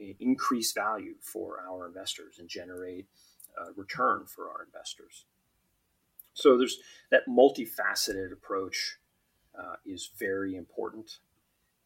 eh, 0.00 0.12
increase 0.20 0.72
value 0.72 1.14
for 1.20 1.60
our 1.68 1.86
investors 1.86 2.38
and 2.38 2.48
generate 2.48 3.06
a 3.58 3.72
return 3.76 4.24
for 4.26 4.48
our 4.50 4.64
investors. 4.64 5.24
So 6.38 6.56
there's 6.56 6.78
that 7.10 7.26
multifaceted 7.28 8.32
approach 8.32 8.98
uh, 9.58 9.74
is 9.84 10.08
very 10.16 10.54
important 10.54 11.18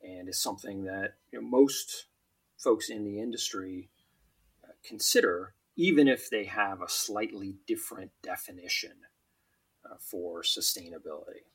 and 0.02 0.28
is 0.28 0.42
something 0.42 0.84
that 0.84 1.14
you 1.32 1.40
know, 1.40 1.48
most 1.48 2.04
folks 2.58 2.90
in 2.90 3.02
the 3.02 3.18
industry 3.18 3.88
uh, 4.62 4.72
consider, 4.84 5.54
even 5.74 6.06
if 6.06 6.28
they 6.28 6.44
have 6.44 6.82
a 6.82 6.88
slightly 6.88 7.56
different 7.66 8.10
definition 8.22 8.92
uh, 9.86 9.94
for 9.98 10.42
sustainability. 10.42 11.46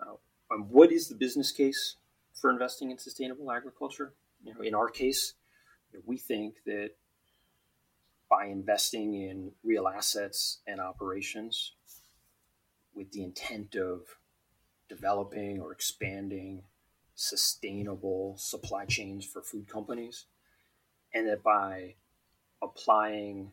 Uh, 0.00 0.14
um, 0.50 0.62
what 0.70 0.90
is 0.90 1.08
the 1.08 1.14
business 1.14 1.52
case 1.52 1.96
for 2.32 2.50
investing 2.50 2.90
in 2.90 2.96
sustainable 2.96 3.52
agriculture? 3.52 4.14
You 4.42 4.54
know, 4.54 4.62
in 4.62 4.74
our 4.74 4.88
case, 4.88 5.34
we 6.06 6.16
think 6.16 6.54
that 6.64 6.92
by 8.28 8.46
investing 8.46 9.14
in 9.14 9.52
real 9.62 9.86
assets 9.86 10.58
and 10.66 10.80
operations 10.80 11.72
with 12.94 13.12
the 13.12 13.22
intent 13.22 13.76
of 13.76 14.00
developing 14.88 15.60
or 15.60 15.72
expanding 15.72 16.62
sustainable 17.14 18.34
supply 18.36 18.84
chains 18.84 19.24
for 19.24 19.42
food 19.42 19.68
companies, 19.68 20.26
and 21.14 21.28
that 21.28 21.42
by 21.42 21.94
applying 22.62 23.52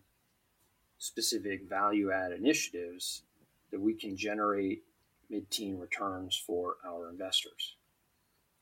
specific 0.97 1.67
value 1.69 2.11
add 2.11 2.31
initiatives 2.31 3.23
that 3.71 3.81
we 3.81 3.93
can 3.93 4.15
generate 4.15 4.83
mid-teen 5.29 5.77
returns 5.77 6.35
for 6.35 6.75
our 6.85 7.09
investors. 7.09 7.75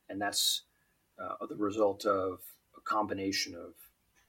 And 0.10 0.22
that's 0.22 0.64
uh, 1.22 1.46
the 1.48 1.56
result 1.56 2.06
of 2.06 2.40
a 2.78 2.82
combination 2.82 3.56
of 3.56 3.74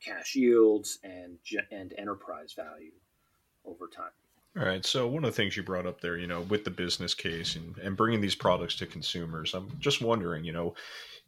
cash 0.04 0.34
yields 0.34 0.98
and 1.02 1.38
and 1.70 1.94
enterprise 1.98 2.54
value 2.54 2.92
over 3.64 3.88
time. 3.88 4.10
All 4.58 4.66
right. 4.66 4.84
So 4.84 5.08
one 5.08 5.24
of 5.24 5.30
the 5.30 5.36
things 5.36 5.56
you 5.56 5.62
brought 5.62 5.86
up 5.86 6.02
there, 6.02 6.18
you 6.18 6.26
know, 6.26 6.42
with 6.42 6.64
the 6.64 6.70
business 6.70 7.14
case 7.14 7.56
and, 7.56 7.78
and 7.78 7.96
bringing 7.96 8.20
these 8.20 8.34
products 8.34 8.74
to 8.76 8.86
consumers, 8.86 9.54
I'm 9.54 9.70
just 9.78 10.02
wondering, 10.02 10.44
you 10.44 10.52
know, 10.52 10.74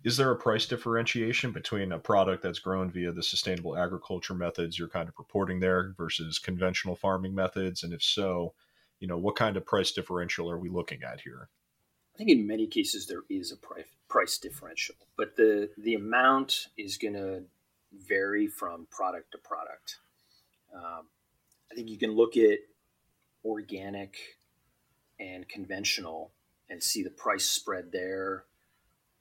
is 0.03 0.19
there 0.19 0.31
a 0.31 0.37
price 0.37 0.67
differentiation 0.67 1.51
between 1.51 1.93
a 1.93 1.99
product 1.99 2.43
that's 2.43 2.59
grown 2.59 2.91
via 2.91 3.13
the 3.13 3.23
sustainable 3.23 3.79
agriculture 3.79 4.35
methods 4.35 4.79
you're 4.79 4.89
kind 4.89 5.09
of 5.09 5.15
reporting 5.19 5.59
there 5.59 5.95
versus 5.97 6.39
conventional 6.39 6.95
farming 6.95 7.35
methods? 7.35 7.83
And 7.83 7.95
if 7.95 8.03
so, 8.03 8.53
you 9.01 9.09
know, 9.09 9.17
what 9.17 9.37
kind 9.37 9.57
of 9.57 9.65
price 9.65 9.93
differential 9.93 10.51
are 10.51 10.59
we 10.59 10.69
looking 10.69 11.03
at 11.03 11.23
here? 11.23 11.49
I 12.15 12.19
think 12.19 12.29
in 12.29 12.47
many 12.47 12.67
cases 12.67 13.07
there 13.07 13.23
is 13.31 13.51
a 13.51 13.57
price 13.57 13.87
price 14.09 14.39
differential, 14.39 14.95
but 15.17 15.35
the 15.37 15.71
the 15.79 15.95
amount 15.95 16.69
is 16.77 16.99
going 16.99 17.15
to 17.15 17.43
vary 18.07 18.47
from 18.47 18.87
product 18.91 19.33
to 19.33 19.39
product. 19.39 19.99
Um, 20.75 21.07
I 21.71 21.75
think 21.75 21.89
you 21.89 21.99
can 21.99 22.13
look 22.13 22.37
at 22.37 22.59
organic 23.45 24.17
and 25.21 25.49
conventional 25.49 26.33
and 26.69 26.83
see 26.83 27.03
the 27.03 27.11
price 27.11 27.47
spread 27.47 27.93
there 27.93 28.45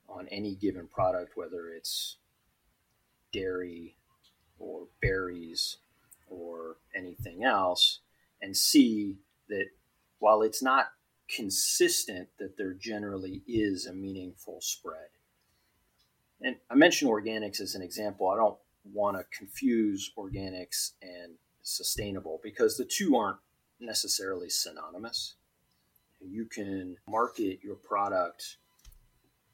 on 0.08 0.28
any 0.30 0.56
given 0.56 0.88
product, 0.88 1.36
whether 1.36 1.70
it's 1.70 2.18
dairy 3.32 3.96
or 4.60 4.88
berries 5.02 5.78
or 6.28 6.78
anything 6.96 7.44
else, 7.44 8.00
and 8.42 8.56
see 8.56 9.18
that 9.50 9.68
while 10.20 10.42
it's 10.42 10.64
not 10.64 10.88
consistent 11.28 12.30
that 12.40 12.58
there 12.58 12.74
generally 12.74 13.42
is 13.48 13.86
a 13.86 13.94
meaningful 13.94 14.60
spread. 14.62 15.10
And 16.42 16.58
I 16.70 16.76
mentioned 16.76 17.10
organics 17.10 17.62
as 17.62 17.76
an 17.76 17.82
example. 17.82 18.30
I 18.30 18.38
don't 18.38 18.58
want 18.92 19.18
to 19.18 19.38
confuse 19.38 20.12
organics 20.18 20.92
and 21.02 21.34
sustainable 21.62 22.40
because 22.44 22.78
the 22.78 22.86
two 22.86 23.16
aren't 23.16 23.40
necessarily 23.80 24.50
synonymous. 24.50 25.36
You 26.22 26.46
can 26.46 26.98
market 27.08 27.60
your 27.64 27.76
product 27.76 28.58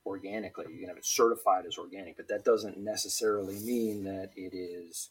organically, 0.05 0.65
you 0.71 0.79
can 0.79 0.87
have 0.87 0.97
it 0.97 1.05
certified 1.05 1.65
as 1.65 1.77
organic, 1.77 2.17
but 2.17 2.27
that 2.27 2.45
doesn't 2.45 2.77
necessarily 2.77 3.59
mean 3.59 4.03
that 4.05 4.31
it 4.35 4.55
is 4.55 5.09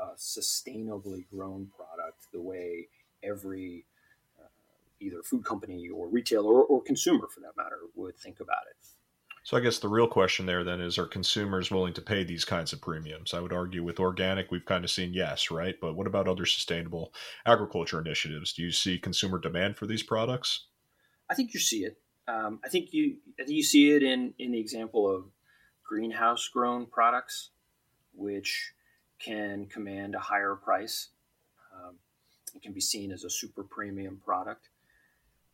a 0.00 0.16
sustainably 0.16 1.24
grown 1.30 1.70
product 1.76 2.26
the 2.32 2.40
way 2.40 2.88
every 3.22 3.84
uh, 4.38 4.46
either 5.00 5.22
food 5.22 5.44
company 5.44 5.88
or 5.88 6.08
retailer 6.08 6.52
or, 6.52 6.62
or 6.62 6.82
consumer 6.82 7.26
for 7.26 7.40
that 7.40 7.56
matter 7.56 7.78
would 7.94 8.16
think 8.16 8.40
about 8.40 8.62
it. 8.70 8.97
So 9.48 9.56
I 9.56 9.60
guess 9.60 9.78
the 9.78 9.88
real 9.88 10.08
question 10.08 10.44
there 10.44 10.62
then 10.62 10.82
is 10.82 10.98
are 10.98 11.06
consumers 11.06 11.70
willing 11.70 11.94
to 11.94 12.02
pay 12.02 12.22
these 12.22 12.44
kinds 12.44 12.74
of 12.74 12.82
premiums? 12.82 13.32
I 13.32 13.40
would 13.40 13.50
argue 13.50 13.82
with 13.82 13.98
organic 13.98 14.50
we've 14.50 14.66
kind 14.66 14.84
of 14.84 14.90
seen 14.90 15.14
yes, 15.14 15.50
right? 15.50 15.74
But 15.80 15.96
what 15.96 16.06
about 16.06 16.28
other 16.28 16.44
sustainable 16.44 17.14
agriculture 17.46 17.98
initiatives? 17.98 18.52
Do 18.52 18.60
you 18.60 18.70
see 18.70 18.98
consumer 18.98 19.38
demand 19.38 19.78
for 19.78 19.86
these 19.86 20.02
products? 20.02 20.66
I 21.30 21.34
think 21.34 21.54
you 21.54 21.60
see 21.60 21.78
it. 21.84 21.96
Um, 22.30 22.60
I 22.62 22.68
think 22.68 22.92
you 22.92 23.16
I 23.40 23.44
think 23.44 23.56
you 23.56 23.62
see 23.62 23.92
it 23.92 24.02
in 24.02 24.34
in 24.38 24.52
the 24.52 24.60
example 24.60 25.10
of 25.10 25.24
greenhouse 25.82 26.46
grown 26.52 26.84
products, 26.84 27.48
which 28.12 28.74
can 29.18 29.64
command 29.64 30.14
a 30.14 30.20
higher 30.20 30.56
price. 30.56 31.08
Um, 31.74 31.94
it 32.54 32.60
can 32.60 32.74
be 32.74 32.82
seen 32.82 33.10
as 33.12 33.24
a 33.24 33.30
super 33.30 33.64
premium 33.64 34.20
product. 34.22 34.68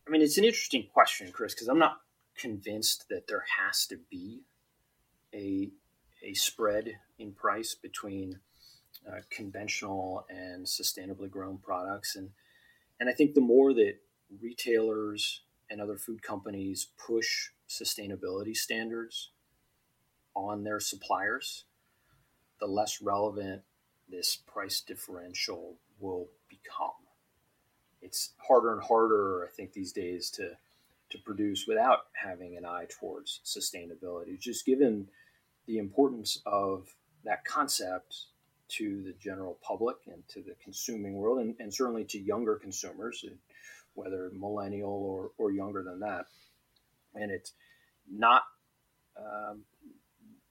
I 0.05 0.11
mean, 0.11 0.21
it's 0.21 0.37
an 0.37 0.43
interesting 0.43 0.85
question, 0.93 1.31
Chris, 1.31 1.53
because 1.53 1.69
I'm 1.69 1.79
not 1.79 2.01
convinced 2.37 3.09
that 3.09 3.27
there 3.27 3.45
has 3.59 3.85
to 3.87 3.97
be 4.09 4.43
a 5.33 5.71
a 6.23 6.33
spread 6.33 6.97
in 7.19 7.33
price 7.33 7.75
between 7.75 8.39
uh, 9.07 9.19
conventional 9.29 10.25
and 10.29 10.65
sustainably 10.65 11.29
grown 11.29 11.57
products, 11.57 12.15
and 12.15 12.29
and 12.99 13.09
I 13.09 13.13
think 13.13 13.33
the 13.33 13.41
more 13.41 13.73
that 13.73 13.95
retailers 14.41 15.41
and 15.69 15.81
other 15.81 15.97
food 15.97 16.21
companies 16.21 16.87
push 16.97 17.49
sustainability 17.69 18.55
standards 18.55 19.31
on 20.35 20.63
their 20.63 20.79
suppliers, 20.79 21.65
the 22.59 22.67
less 22.67 23.01
relevant 23.01 23.61
this 24.09 24.35
price 24.35 24.81
differential 24.81 25.77
will 25.99 26.27
become. 26.49 26.91
It's 28.01 28.33
harder 28.37 28.73
and 28.73 28.83
harder, 28.83 29.45
I 29.45 29.55
think, 29.55 29.73
these 29.73 29.91
days 29.91 30.29
to 30.31 30.51
to 31.15 31.23
produce 31.23 31.65
without 31.67 32.07
having 32.13 32.57
an 32.57 32.65
eye 32.65 32.87
towards 32.89 33.41
sustainability. 33.45 34.39
Just 34.39 34.65
given 34.65 35.07
the 35.67 35.77
importance 35.77 36.41
of 36.45 36.95
that 37.23 37.45
concept 37.45 38.25
to 38.67 39.03
the 39.03 39.13
general 39.13 39.57
public 39.61 39.97
and 40.07 40.27
to 40.29 40.41
the 40.41 40.55
consuming 40.63 41.13
world, 41.13 41.39
and, 41.39 41.55
and 41.59 41.73
certainly 41.73 42.03
to 42.05 42.19
younger 42.19 42.55
consumers, 42.55 43.23
whether 43.93 44.31
millennial 44.33 44.89
or, 44.89 45.31
or 45.37 45.51
younger 45.51 45.83
than 45.83 45.99
that. 45.99 46.25
And 47.13 47.31
it's 47.31 47.53
not 48.11 48.43
um, 49.17 49.63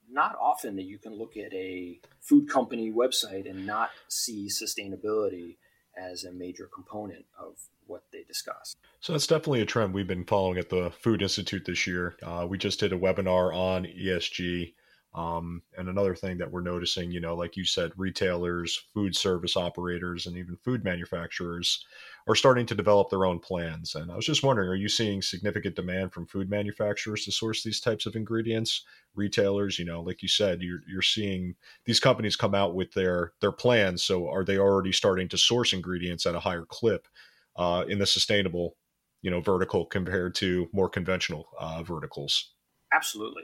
not 0.09 0.35
often 0.39 0.75
that 0.75 0.85
you 0.85 0.97
can 0.97 1.13
look 1.13 1.37
at 1.37 1.53
a 1.53 1.99
food 2.21 2.49
company 2.49 2.91
website 2.91 3.49
and 3.49 3.65
not 3.65 3.89
see 4.07 4.47
sustainability 4.47 5.57
as 5.97 6.23
a 6.23 6.31
major 6.31 6.69
component 6.73 7.25
of 7.39 7.57
what 7.87 8.03
they 8.11 8.23
discuss. 8.23 8.75
So 8.99 9.13
that's 9.13 9.27
definitely 9.27 9.61
a 9.61 9.65
trend 9.65 9.93
we've 9.93 10.07
been 10.07 10.25
following 10.25 10.57
at 10.57 10.69
the 10.69 10.91
Food 11.01 11.21
Institute 11.21 11.65
this 11.65 11.85
year. 11.85 12.15
Uh, 12.23 12.45
we 12.49 12.57
just 12.57 12.79
did 12.79 12.93
a 12.93 12.97
webinar 12.97 13.55
on 13.55 13.85
ESG. 13.85 14.73
Um, 15.15 15.61
and 15.77 15.87
another 15.87 16.13
thing 16.13 16.37
that 16.39 16.51
we're 16.51 16.59
noticing, 16.59 17.09
you 17.09 17.21
know, 17.21 17.35
like 17.35 17.55
you 17.55 17.63
said, 17.63 17.93
retailers, 17.95 18.83
food 18.93 19.15
service 19.15 19.55
operators, 19.55 20.25
and 20.25 20.35
even 20.35 20.57
food 20.57 20.83
manufacturers 20.83 21.85
are 22.27 22.35
starting 22.35 22.65
to 22.65 22.75
develop 22.75 23.09
their 23.09 23.25
own 23.25 23.39
plans. 23.39 23.95
And 23.95 24.11
I 24.11 24.15
was 24.17 24.25
just 24.25 24.43
wondering, 24.43 24.67
are 24.67 24.75
you 24.75 24.89
seeing 24.89 25.21
significant 25.21 25.77
demand 25.77 26.11
from 26.11 26.25
food 26.25 26.49
manufacturers 26.49 27.23
to 27.25 27.31
source 27.31 27.63
these 27.63 27.79
types 27.79 28.05
of 28.05 28.17
ingredients? 28.17 28.83
Retailers, 29.15 29.79
you 29.79 29.85
know, 29.85 30.01
like 30.01 30.21
you 30.21 30.27
said, 30.27 30.61
you're 30.61 30.81
you're 30.85 31.01
seeing 31.01 31.55
these 31.85 32.01
companies 32.01 32.35
come 32.35 32.53
out 32.53 32.75
with 32.75 32.91
their 32.91 33.31
their 33.39 33.53
plans. 33.53 34.03
So 34.03 34.27
are 34.27 34.43
they 34.43 34.57
already 34.57 34.91
starting 34.91 35.29
to 35.29 35.37
source 35.37 35.71
ingredients 35.71 36.25
at 36.25 36.35
a 36.35 36.41
higher 36.41 36.65
clip 36.67 37.07
uh, 37.55 37.85
in 37.87 37.99
the 37.99 38.05
sustainable, 38.05 38.75
you 39.21 39.31
know, 39.31 39.41
vertical 39.41 39.85
compared 39.85 40.35
to 40.35 40.69
more 40.71 40.89
conventional 40.89 41.47
uh, 41.59 41.83
verticals? 41.83 42.51
Absolutely. 42.93 43.43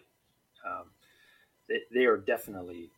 Um, 0.66 0.86
they, 1.68 1.82
they 1.94 2.06
are 2.06 2.18
definitely 2.18 2.92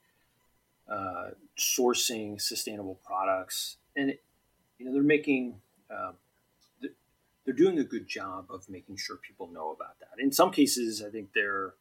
uh, 0.90 1.30
sourcing 1.58 2.40
sustainable 2.42 3.00
products, 3.06 3.78
and 3.96 4.10
it, 4.10 4.24
you 4.78 4.86
know 4.86 4.94
they're 4.94 5.02
making 5.02 5.56
um, 5.90 6.16
they're 7.46 7.54
doing 7.54 7.80
a 7.80 7.84
good 7.84 8.08
job 8.08 8.46
of 8.50 8.70
making 8.70 8.98
sure 8.98 9.18
people 9.18 9.48
know 9.48 9.72
about 9.72 10.00
that. 10.00 10.22
In 10.22 10.32
some 10.32 10.52
cases, 10.52 11.04
I 11.06 11.10
think 11.10 11.30
they're 11.34 11.74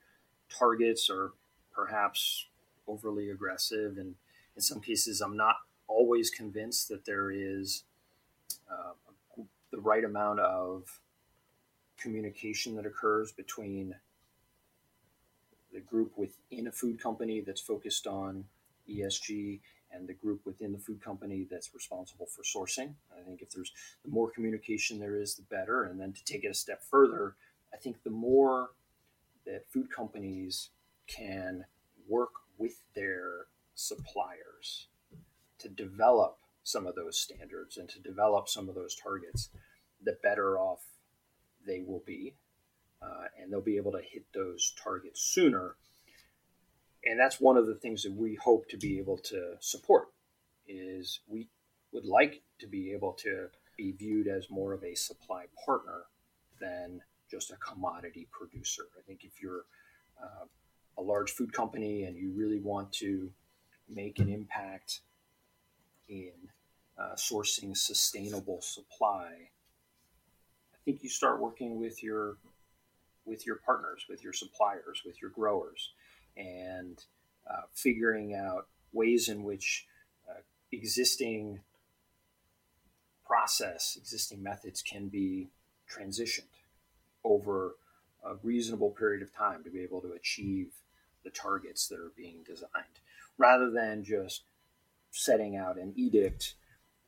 targets 0.48 1.08
are 1.10 1.32
perhaps 1.72 2.46
overly 2.86 3.30
aggressive, 3.30 3.96
and 3.98 4.14
in 4.54 4.62
some 4.62 4.80
cases, 4.80 5.20
I'm 5.20 5.36
not 5.36 5.56
always 5.88 6.30
convinced 6.30 6.88
that 6.88 7.04
there 7.04 7.30
is 7.30 7.84
right 9.84 10.04
amount 10.04 10.40
of 10.40 11.00
communication 11.98 12.74
that 12.76 12.86
occurs 12.86 13.32
between 13.32 13.94
the 15.72 15.80
group 15.80 16.12
within 16.16 16.66
a 16.66 16.72
food 16.72 17.00
company 17.00 17.40
that's 17.40 17.60
focused 17.60 18.06
on 18.06 18.44
ESG 18.88 19.60
and 19.90 20.08
the 20.08 20.14
group 20.14 20.40
within 20.44 20.72
the 20.72 20.78
food 20.78 21.00
company 21.02 21.46
that's 21.50 21.74
responsible 21.74 22.26
for 22.26 22.42
sourcing. 22.42 22.94
I 23.16 23.22
think 23.22 23.42
if 23.42 23.50
there's 23.50 23.72
the 24.04 24.10
more 24.10 24.30
communication 24.30 24.98
there 24.98 25.16
is, 25.16 25.34
the 25.34 25.42
better. 25.42 25.84
And 25.84 26.00
then 26.00 26.12
to 26.12 26.24
take 26.24 26.44
it 26.44 26.50
a 26.50 26.54
step 26.54 26.82
further, 26.82 27.36
I 27.72 27.76
think 27.76 28.02
the 28.02 28.10
more 28.10 28.70
that 29.46 29.70
food 29.70 29.90
companies 29.94 30.70
can 31.06 31.64
work 32.08 32.32
with 32.58 32.82
their 32.94 33.46
suppliers 33.74 34.88
to 35.58 35.68
develop 35.68 36.38
some 36.62 36.86
of 36.86 36.94
those 36.94 37.18
standards 37.18 37.76
and 37.76 37.88
to 37.88 37.98
develop 38.00 38.48
some 38.48 38.68
of 38.68 38.74
those 38.74 38.94
targets, 38.94 39.50
the 40.04 40.16
better 40.22 40.58
off 40.58 40.82
they 41.66 41.82
will 41.86 42.02
be. 42.06 42.34
Uh, 43.00 43.24
and 43.40 43.52
they'll 43.52 43.60
be 43.60 43.76
able 43.76 43.92
to 43.92 44.00
hit 44.00 44.24
those 44.32 44.74
targets 44.82 45.20
sooner. 45.20 45.74
And 47.04 47.18
that's 47.18 47.40
one 47.40 47.56
of 47.56 47.66
the 47.66 47.74
things 47.74 48.04
that 48.04 48.12
we 48.12 48.36
hope 48.36 48.68
to 48.68 48.76
be 48.76 48.98
able 48.98 49.18
to 49.18 49.54
support 49.58 50.08
is 50.68 51.20
we 51.26 51.48
would 51.92 52.04
like 52.04 52.42
to 52.60 52.68
be 52.68 52.92
able 52.92 53.12
to 53.14 53.48
be 53.76 53.92
viewed 53.92 54.28
as 54.28 54.48
more 54.50 54.72
of 54.72 54.84
a 54.84 54.94
supply 54.94 55.46
partner 55.64 56.04
than 56.60 57.00
just 57.28 57.50
a 57.50 57.56
commodity 57.56 58.28
producer. 58.30 58.84
I 58.96 59.02
think 59.02 59.24
if 59.24 59.42
you're 59.42 59.64
uh, 60.22 60.44
a 60.98 61.02
large 61.02 61.32
food 61.32 61.52
company 61.52 62.04
and 62.04 62.16
you 62.16 62.32
really 62.36 62.60
want 62.60 62.92
to 62.92 63.30
make 63.88 64.18
an 64.18 64.28
impact 64.28 65.00
in 66.08 66.32
uh, 66.98 67.14
sourcing 67.16 67.76
sustainable 67.76 68.60
supply, 68.60 69.50
think 70.84 71.02
you 71.02 71.08
start 71.08 71.40
working 71.40 71.78
with 71.78 72.02
your 72.02 72.36
with 73.24 73.46
your 73.46 73.56
partners, 73.56 74.06
with 74.08 74.24
your 74.24 74.32
suppliers, 74.32 75.02
with 75.06 75.22
your 75.22 75.30
growers, 75.30 75.90
and 76.36 77.04
uh, 77.48 77.62
figuring 77.72 78.34
out 78.34 78.66
ways 78.92 79.28
in 79.28 79.44
which 79.44 79.86
uh, 80.28 80.40
existing 80.72 81.60
process, 83.24 83.96
existing 83.96 84.42
methods 84.42 84.82
can 84.82 85.08
be 85.08 85.48
transitioned 85.88 86.42
over 87.24 87.76
a 88.24 88.34
reasonable 88.42 88.90
period 88.90 89.22
of 89.22 89.34
time 89.34 89.62
to 89.64 89.70
be 89.70 89.80
able 89.80 90.00
to 90.00 90.12
achieve 90.12 90.72
the 91.24 91.30
targets 91.30 91.86
that 91.88 91.98
are 91.98 92.12
being 92.16 92.42
designed 92.44 93.00
rather 93.38 93.70
than 93.70 94.04
just 94.04 94.42
setting 95.10 95.56
out 95.56 95.78
an 95.78 95.92
edict 95.96 96.54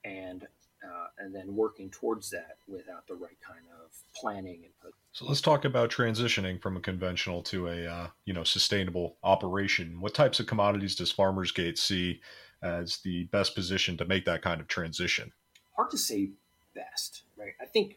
and 0.05 0.47
uh, 0.85 1.07
and 1.19 1.35
then 1.35 1.55
working 1.55 1.91
towards 1.91 2.31
that 2.31 2.57
without 2.69 3.07
the 3.07 3.15
right 3.15 3.39
kind 3.47 3.65
of 3.83 3.91
planning 4.15 4.65
and 4.65 4.93
so 5.13 5.27
let's 5.27 5.41
talk 5.41 5.65
about 5.65 5.91
transitioning 5.91 6.61
from 6.61 6.77
a 6.77 6.81
conventional 6.81 7.41
to 7.45 7.69
a 7.69 7.87
uh, 7.87 8.07
you 8.25 8.35
know 8.35 8.43
sustainable 8.43 9.17
operation. 9.23 10.01
What 10.01 10.13
types 10.13 10.41
of 10.41 10.49
commodities 10.49 10.97
does 10.97 11.13
Farmers 11.13 11.53
Gate 11.53 11.79
see 11.79 12.21
as 12.63 12.99
the 13.05 13.25
best 13.25 13.55
position 13.55 13.97
to 13.99 14.05
make 14.07 14.25
that 14.25 14.43
kind 14.43 14.61
of 14.61 14.67
transition? 14.67 15.31
Hard 15.77 15.91
to 15.91 15.99
say 15.99 16.31
best 16.75 17.23
right? 17.37 17.55
I 17.61 17.67
think 17.67 17.97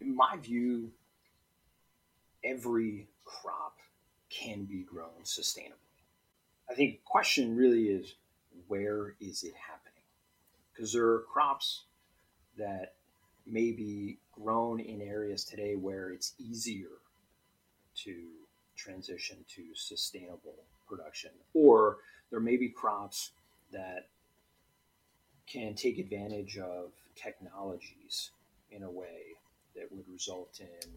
in 0.00 0.14
my 0.14 0.36
view 0.36 0.90
every 2.44 3.08
crop 3.24 3.76
can 4.30 4.64
be 4.64 4.82
grown 4.82 5.22
sustainably. 5.24 5.72
I 6.68 6.74
think 6.74 6.92
the 6.92 7.00
question 7.04 7.56
really 7.56 7.84
is 7.84 8.14
where 8.68 9.14
is 9.20 9.44
it 9.44 9.54
happening 9.54 9.83
because 10.74 10.92
there 10.92 11.06
are 11.06 11.20
crops 11.32 11.84
that 12.58 12.94
may 13.46 13.70
be 13.70 14.18
grown 14.32 14.80
in 14.80 15.00
areas 15.00 15.44
today 15.44 15.74
where 15.74 16.10
it's 16.10 16.32
easier 16.38 16.98
to 17.96 18.14
transition 18.76 19.36
to 19.54 19.62
sustainable 19.74 20.64
production, 20.88 21.30
or 21.52 21.98
there 22.30 22.40
may 22.40 22.56
be 22.56 22.68
crops 22.68 23.30
that 23.72 24.08
can 25.46 25.74
take 25.74 25.98
advantage 25.98 26.58
of 26.58 26.90
technologies 27.14 28.30
in 28.70 28.82
a 28.82 28.90
way 28.90 29.36
that 29.76 29.90
would 29.92 30.04
result 30.10 30.60
in 30.60 30.90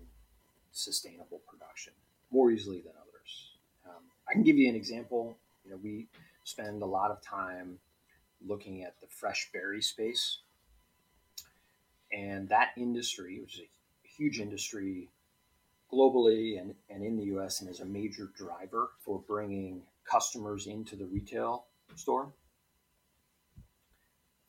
sustainable 0.72 1.42
production 1.48 1.94
more 2.32 2.52
easily 2.52 2.80
than 2.80 2.94
others. 2.96 3.52
Um, 3.86 4.04
I 4.28 4.34
can 4.34 4.44
give 4.44 4.58
you 4.58 4.70
an 4.70 4.76
example. 4.76 5.38
You 5.66 5.72
know, 5.72 5.80
we 5.84 6.08
spend 6.44 6.82
a 6.82 6.86
lot 6.86 7.12
of 7.12 7.22
time 7.22 7.78
looking 8.46 8.84
at 8.84 9.00
the 9.02 9.08
fresh 9.08 9.50
berry 9.54 9.82
space. 9.82 10.40
And 12.12 12.50
that 12.50 12.72
industry, 12.78 13.40
which 13.42 13.56
is 13.56 13.62
a 13.62 14.08
huge 14.08 14.40
industry 14.40 15.10
globally 15.92 16.60
and, 16.60 16.76
and 16.90 17.04
in 17.04 17.18
the 17.18 17.26
US, 17.38 17.62
and 17.62 17.70
is 17.70 17.80
a 17.80 17.86
major 17.86 18.30
driver 18.38 18.90
for 19.00 19.22
bringing 19.28 19.82
customers 20.10 20.68
into 20.68 20.96
the 20.96 21.06
retail 21.06 21.66
store, 21.96 22.32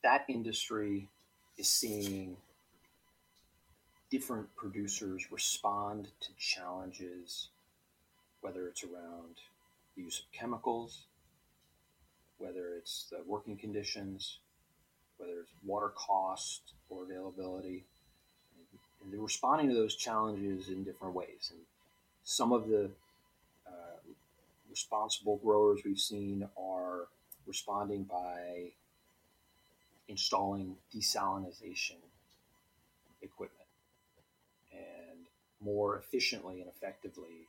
that 0.03 0.25
industry 0.29 1.09
is 1.57 1.67
seeing 1.67 2.37
different 4.09 4.53
producers 4.55 5.31
respond 5.31 6.07
to 6.19 6.29
challenges, 6.37 7.49
whether 8.41 8.67
it's 8.67 8.83
around 8.83 9.35
the 9.95 10.03
use 10.03 10.19
of 10.19 10.31
chemicals, 10.37 11.05
whether 12.39 12.73
it's 12.77 13.07
the 13.11 13.19
working 13.25 13.57
conditions, 13.57 14.39
whether 15.17 15.41
it's 15.41 15.51
water 15.63 15.89
cost 15.95 16.73
or 16.89 17.03
availability. 17.03 17.85
And 19.03 19.13
they're 19.13 19.19
responding 19.19 19.69
to 19.69 19.75
those 19.75 19.95
challenges 19.95 20.69
in 20.69 20.83
different 20.83 21.13
ways. 21.13 21.51
And 21.51 21.59
some 22.23 22.51
of 22.51 22.67
the 22.67 22.89
uh, 23.67 23.99
responsible 24.69 25.37
growers 25.37 25.81
we've 25.85 25.99
seen 25.99 26.47
are 26.57 27.07
responding 27.45 28.03
by 28.03 28.71
installing 30.07 30.75
desalination 30.95 31.97
equipment 33.21 33.67
and 34.71 35.27
more 35.61 35.97
efficiently 35.97 36.61
and 36.61 36.69
effectively 36.69 37.47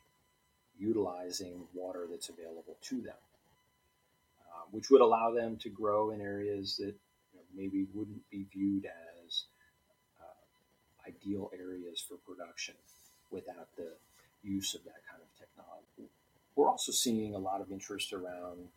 utilizing 0.79 1.63
water 1.75 2.07
that's 2.11 2.29
available 2.29 2.77
to 2.83 3.01
them 3.01 3.15
which 4.71 4.91
would 4.91 5.01
allow 5.01 5.33
them 5.33 5.57
to 5.59 5.69
grow 5.69 6.11
in 6.11 6.21
areas 6.21 6.77
that 6.77 6.95
you 7.33 7.37
know, 7.37 7.43
maybe 7.55 7.87
wouldn't 7.95 8.29
be 8.31 8.47
viewed 8.53 8.87
as 9.27 9.45
uh, 10.21 11.09
ideal 11.09 11.51
areas 11.59 12.05
for 12.07 12.17
production 12.17 12.75
without 13.31 13.69
the 13.77 13.93
use 14.43 14.75
of 14.75 14.83
that 14.85 15.03
kind 15.11 15.23
of 15.23 15.39
technology. 15.39 16.11
We're 16.57 16.69
also 16.69 16.93
seeing 16.93 17.35
a 17.35 17.39
lot 17.39 17.61
of 17.61 17.71
interest 17.71 18.13
around 18.13 18.69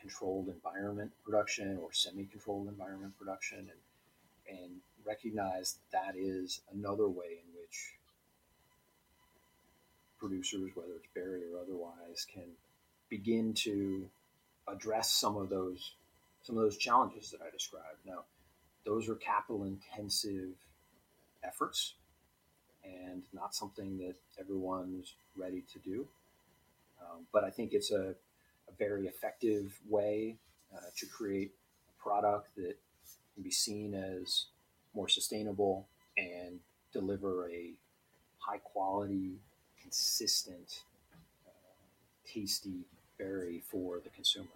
controlled 0.00 0.48
environment 0.48 1.12
production 1.24 1.78
or 1.80 1.92
semi-controlled 1.92 2.68
environment 2.68 3.16
production 3.18 3.58
and, 3.58 4.58
and 4.58 4.70
recognize 5.06 5.78
that 5.92 6.14
is 6.16 6.60
another 6.72 7.08
way 7.08 7.38
in 7.44 7.60
which 7.60 7.94
producers, 10.18 10.70
whether 10.74 10.92
it's 10.96 11.06
berry 11.14 11.42
or 11.52 11.60
otherwise, 11.60 12.26
can 12.32 12.44
begin 13.08 13.52
to 13.52 14.08
address 14.68 15.12
some 15.12 15.36
of 15.36 15.48
those 15.48 15.92
some 16.42 16.56
of 16.56 16.62
those 16.62 16.76
challenges 16.76 17.30
that 17.30 17.40
I 17.40 17.50
described. 17.50 17.98
Now, 18.04 18.24
those 18.84 19.08
are 19.08 19.14
capital 19.14 19.62
intensive 19.64 20.54
efforts 21.44 21.94
and 22.84 23.22
not 23.32 23.54
something 23.54 23.96
that 23.98 24.14
everyone's 24.40 25.14
ready 25.36 25.62
to 25.72 25.78
do. 25.78 26.06
Um, 27.00 27.26
but 27.32 27.44
I 27.44 27.50
think 27.50 27.72
it's 27.72 27.92
a, 27.92 28.14
a 28.68 28.72
very 28.76 29.06
effective 29.06 29.78
way 29.88 30.36
uh, 30.74 30.80
to 30.96 31.06
create 31.06 31.52
a 31.88 32.02
product 32.02 32.54
that 32.56 32.76
can 33.34 33.42
be 33.44 33.50
seen 33.50 33.94
as 33.94 34.46
more 34.94 35.08
sustainable 35.08 35.86
and 36.16 36.58
deliver 36.92 37.48
a 37.48 37.72
high 38.38 38.58
quality, 38.58 39.36
consistent, 39.80 40.82
uh, 41.46 41.50
tasty 42.26 42.84
berry 43.18 43.62
for 43.70 44.00
the 44.00 44.10
consumer. 44.10 44.48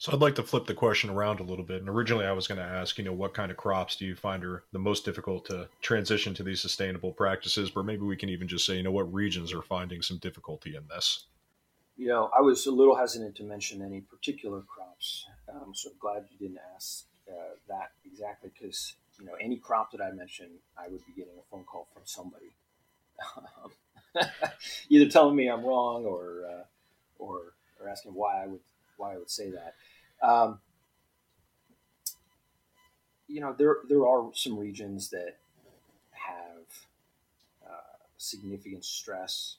So 0.00 0.12
I'd 0.12 0.20
like 0.20 0.36
to 0.36 0.44
flip 0.44 0.66
the 0.66 0.74
question 0.74 1.10
around 1.10 1.40
a 1.40 1.42
little 1.42 1.64
bit. 1.64 1.80
And 1.80 1.88
originally 1.88 2.24
I 2.24 2.30
was 2.30 2.46
going 2.46 2.58
to 2.58 2.64
ask, 2.64 2.98
you 2.98 3.04
know, 3.04 3.12
what 3.12 3.34
kind 3.34 3.50
of 3.50 3.56
crops 3.56 3.96
do 3.96 4.06
you 4.06 4.14
find 4.14 4.44
are 4.44 4.62
the 4.72 4.78
most 4.78 5.04
difficult 5.04 5.44
to 5.46 5.68
transition 5.82 6.34
to 6.34 6.44
these 6.44 6.60
sustainable 6.60 7.12
practices? 7.12 7.70
But 7.70 7.84
maybe 7.84 8.02
we 8.02 8.16
can 8.16 8.28
even 8.28 8.46
just 8.46 8.64
say, 8.64 8.76
you 8.76 8.84
know, 8.84 8.92
what 8.92 9.12
regions 9.12 9.52
are 9.52 9.60
finding 9.60 10.00
some 10.00 10.18
difficulty 10.18 10.76
in 10.76 10.84
this? 10.88 11.24
You 11.96 12.06
know, 12.06 12.30
I 12.36 12.40
was 12.40 12.66
a 12.66 12.70
little 12.70 12.94
hesitant 12.94 13.34
to 13.36 13.42
mention 13.42 13.82
any 13.82 14.00
particular 14.00 14.60
crops. 14.60 15.26
Um, 15.52 15.74
so 15.74 15.90
I'm 15.90 15.96
glad 15.98 16.26
you 16.30 16.46
didn't 16.46 16.60
ask 16.76 17.06
uh, 17.28 17.56
that 17.66 17.90
exactly 18.06 18.52
because, 18.56 18.94
you 19.18 19.26
know, 19.26 19.32
any 19.40 19.56
crop 19.56 19.90
that 19.90 20.00
I 20.00 20.12
mentioned, 20.12 20.60
I 20.78 20.86
would 20.86 21.04
be 21.06 21.12
getting 21.16 21.34
a 21.36 21.50
phone 21.50 21.64
call 21.64 21.88
from 21.92 22.02
somebody. 22.04 22.52
either 24.88 25.10
telling 25.10 25.36
me 25.36 25.48
I'm 25.48 25.64
wrong 25.64 26.04
or 26.04 26.44
uh, 26.48 26.64
or 27.18 27.54
or 27.80 27.88
asking 27.88 28.14
why 28.14 28.42
I 28.42 28.46
would 28.46 28.60
why 28.96 29.14
I 29.14 29.18
would 29.18 29.30
say 29.30 29.50
that. 29.50 29.74
Um, 30.26 30.60
you 33.28 33.40
know, 33.40 33.54
there 33.56 33.76
there 33.88 34.06
are 34.06 34.30
some 34.34 34.58
regions 34.58 35.10
that 35.10 35.36
have 36.10 36.64
uh, 37.66 37.96
significant 38.16 38.84
stress 38.84 39.56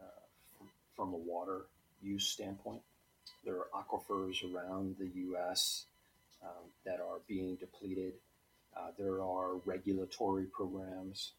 uh, 0.00 0.64
from, 0.96 1.12
a 1.12 1.16
water 1.16 1.62
use 2.02 2.26
standpoint. 2.26 2.80
There 3.44 3.56
are 3.56 3.84
aquifers 3.84 4.42
around 4.54 4.96
the 4.98 5.08
U.S. 5.26 5.86
Um, 6.42 6.70
that 6.84 7.00
are 7.00 7.18
being 7.26 7.56
depleted. 7.56 8.14
Uh, 8.76 8.90
there 8.98 9.20
are 9.20 9.56
regulatory 9.66 10.44
programs 10.44 11.32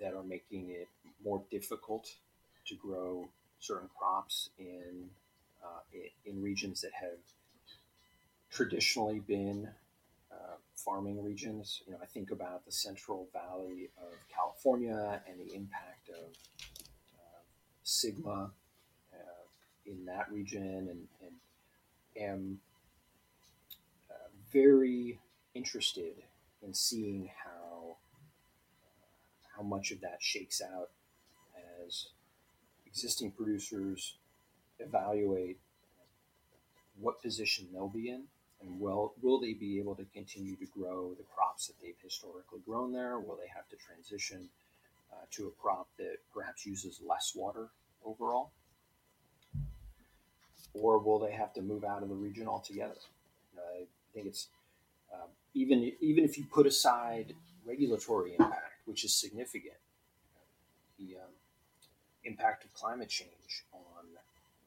that 0.00 0.14
are 0.14 0.22
making 0.22 0.70
it 0.70 0.88
more 1.24 1.42
difficult 1.50 2.08
to 2.66 2.74
grow 2.76 3.28
certain 3.58 3.88
crops 3.96 4.50
in 4.58 5.08
uh, 5.64 5.80
in 6.26 6.42
regions 6.42 6.80
that 6.82 6.92
have 6.92 7.18
traditionally 8.50 9.20
been 9.20 9.68
uh, 10.30 10.56
farming 10.76 11.22
regions. 11.22 11.82
You 11.86 11.92
know, 11.92 11.98
I 12.02 12.06
think 12.06 12.30
about 12.30 12.64
the 12.64 12.72
Central 12.72 13.28
Valley 13.32 13.90
of 13.98 14.12
California 14.34 15.22
and 15.28 15.40
the 15.40 15.54
impact 15.54 16.10
of 16.10 16.32
uh, 17.16 17.40
SGMA 17.84 18.50
uh, 19.12 19.44
in 19.86 20.04
that 20.04 20.30
region, 20.30 20.88
and, 20.90 21.08
and 21.22 21.32
am 22.16 22.60
uh, 24.10 24.28
very 24.52 25.18
interested 25.54 26.14
in 26.62 26.74
seeing 26.74 27.30
how 27.44 27.53
how 29.56 29.62
much 29.62 29.90
of 29.90 30.00
that 30.00 30.18
shakes 30.20 30.60
out 30.60 30.90
as 31.84 32.06
existing 32.86 33.30
producers 33.30 34.16
evaluate 34.78 35.58
what 37.00 37.20
position 37.22 37.66
they'll 37.72 37.88
be 37.88 38.08
in 38.08 38.24
and 38.64 38.80
will 38.80 39.14
will 39.22 39.40
they 39.40 39.52
be 39.52 39.78
able 39.78 39.94
to 39.94 40.04
continue 40.14 40.56
to 40.56 40.66
grow 40.66 41.14
the 41.14 41.24
crops 41.34 41.66
that 41.66 41.74
they've 41.82 41.94
historically 42.02 42.60
grown 42.66 42.92
there? 42.92 43.18
Will 43.18 43.36
they 43.36 43.48
have 43.54 43.68
to 43.68 43.76
transition 43.76 44.48
uh, 45.12 45.24
to 45.32 45.48
a 45.48 45.50
crop 45.62 45.88
that 45.98 46.16
perhaps 46.32 46.64
uses 46.64 47.00
less 47.06 47.32
water 47.34 47.68
overall? 48.04 48.52
Or 50.72 50.98
will 50.98 51.20
they 51.20 51.32
have 51.32 51.52
to 51.54 51.62
move 51.62 51.84
out 51.84 52.02
of 52.02 52.08
the 52.08 52.14
region 52.14 52.48
altogether? 52.48 52.96
Uh, 53.56 53.82
I 53.82 53.86
think 54.12 54.26
it's 54.26 54.48
um, 55.12 55.28
even 55.54 55.92
even 56.00 56.24
if 56.24 56.38
you 56.38 56.44
put 56.44 56.66
aside 56.66 57.34
regulatory 57.66 58.32
impact, 58.38 58.73
which 58.84 59.04
is 59.04 59.12
significant, 59.12 59.76
the 60.98 61.16
um, 61.16 61.32
impact 62.24 62.64
of 62.64 62.72
climate 62.74 63.08
change 63.08 63.64
on 63.72 64.04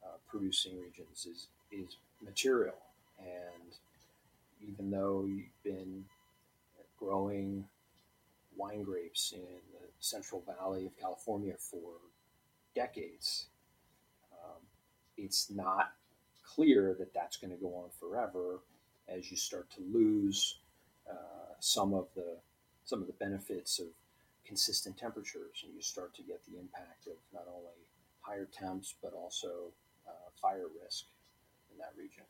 uh, 0.04 0.16
producing 0.28 0.78
regions 0.78 1.26
is 1.26 1.48
is 1.70 1.96
material. 2.24 2.76
And 3.18 3.74
even 4.60 4.90
though 4.90 5.24
you've 5.26 5.62
been 5.62 6.04
growing 6.98 7.64
wine 8.56 8.82
grapes 8.82 9.32
in 9.32 9.40
the 9.40 9.86
Central 10.00 10.42
Valley 10.46 10.86
of 10.86 10.96
California 10.98 11.54
for 11.58 11.92
decades, 12.74 13.46
um, 14.32 14.60
it's 15.16 15.50
not 15.50 15.92
clear 16.44 16.94
that 16.98 17.14
that's 17.14 17.36
going 17.36 17.50
to 17.50 17.56
go 17.56 17.74
on 17.74 17.90
forever 17.98 18.60
as 19.08 19.30
you 19.30 19.36
start 19.36 19.70
to 19.70 19.80
lose 19.92 20.58
uh, 21.10 21.54
some 21.60 21.94
of 21.94 22.08
the 22.14 22.36
some 22.84 23.00
of 23.00 23.06
the 23.06 23.12
benefits 23.14 23.78
of 23.78 23.86
consistent 24.48 24.96
temperatures, 24.96 25.62
and 25.62 25.74
you 25.74 25.82
start 25.82 26.14
to 26.16 26.22
get 26.22 26.40
the 26.46 26.58
impact 26.58 27.06
of 27.06 27.12
not 27.32 27.44
only 27.46 27.76
higher 28.22 28.48
temps 28.50 28.94
but 29.02 29.12
also 29.12 29.70
uh, 30.08 30.30
fire 30.40 30.66
risk 30.82 31.04
in 31.70 31.78
that 31.78 31.92
region. 31.96 32.24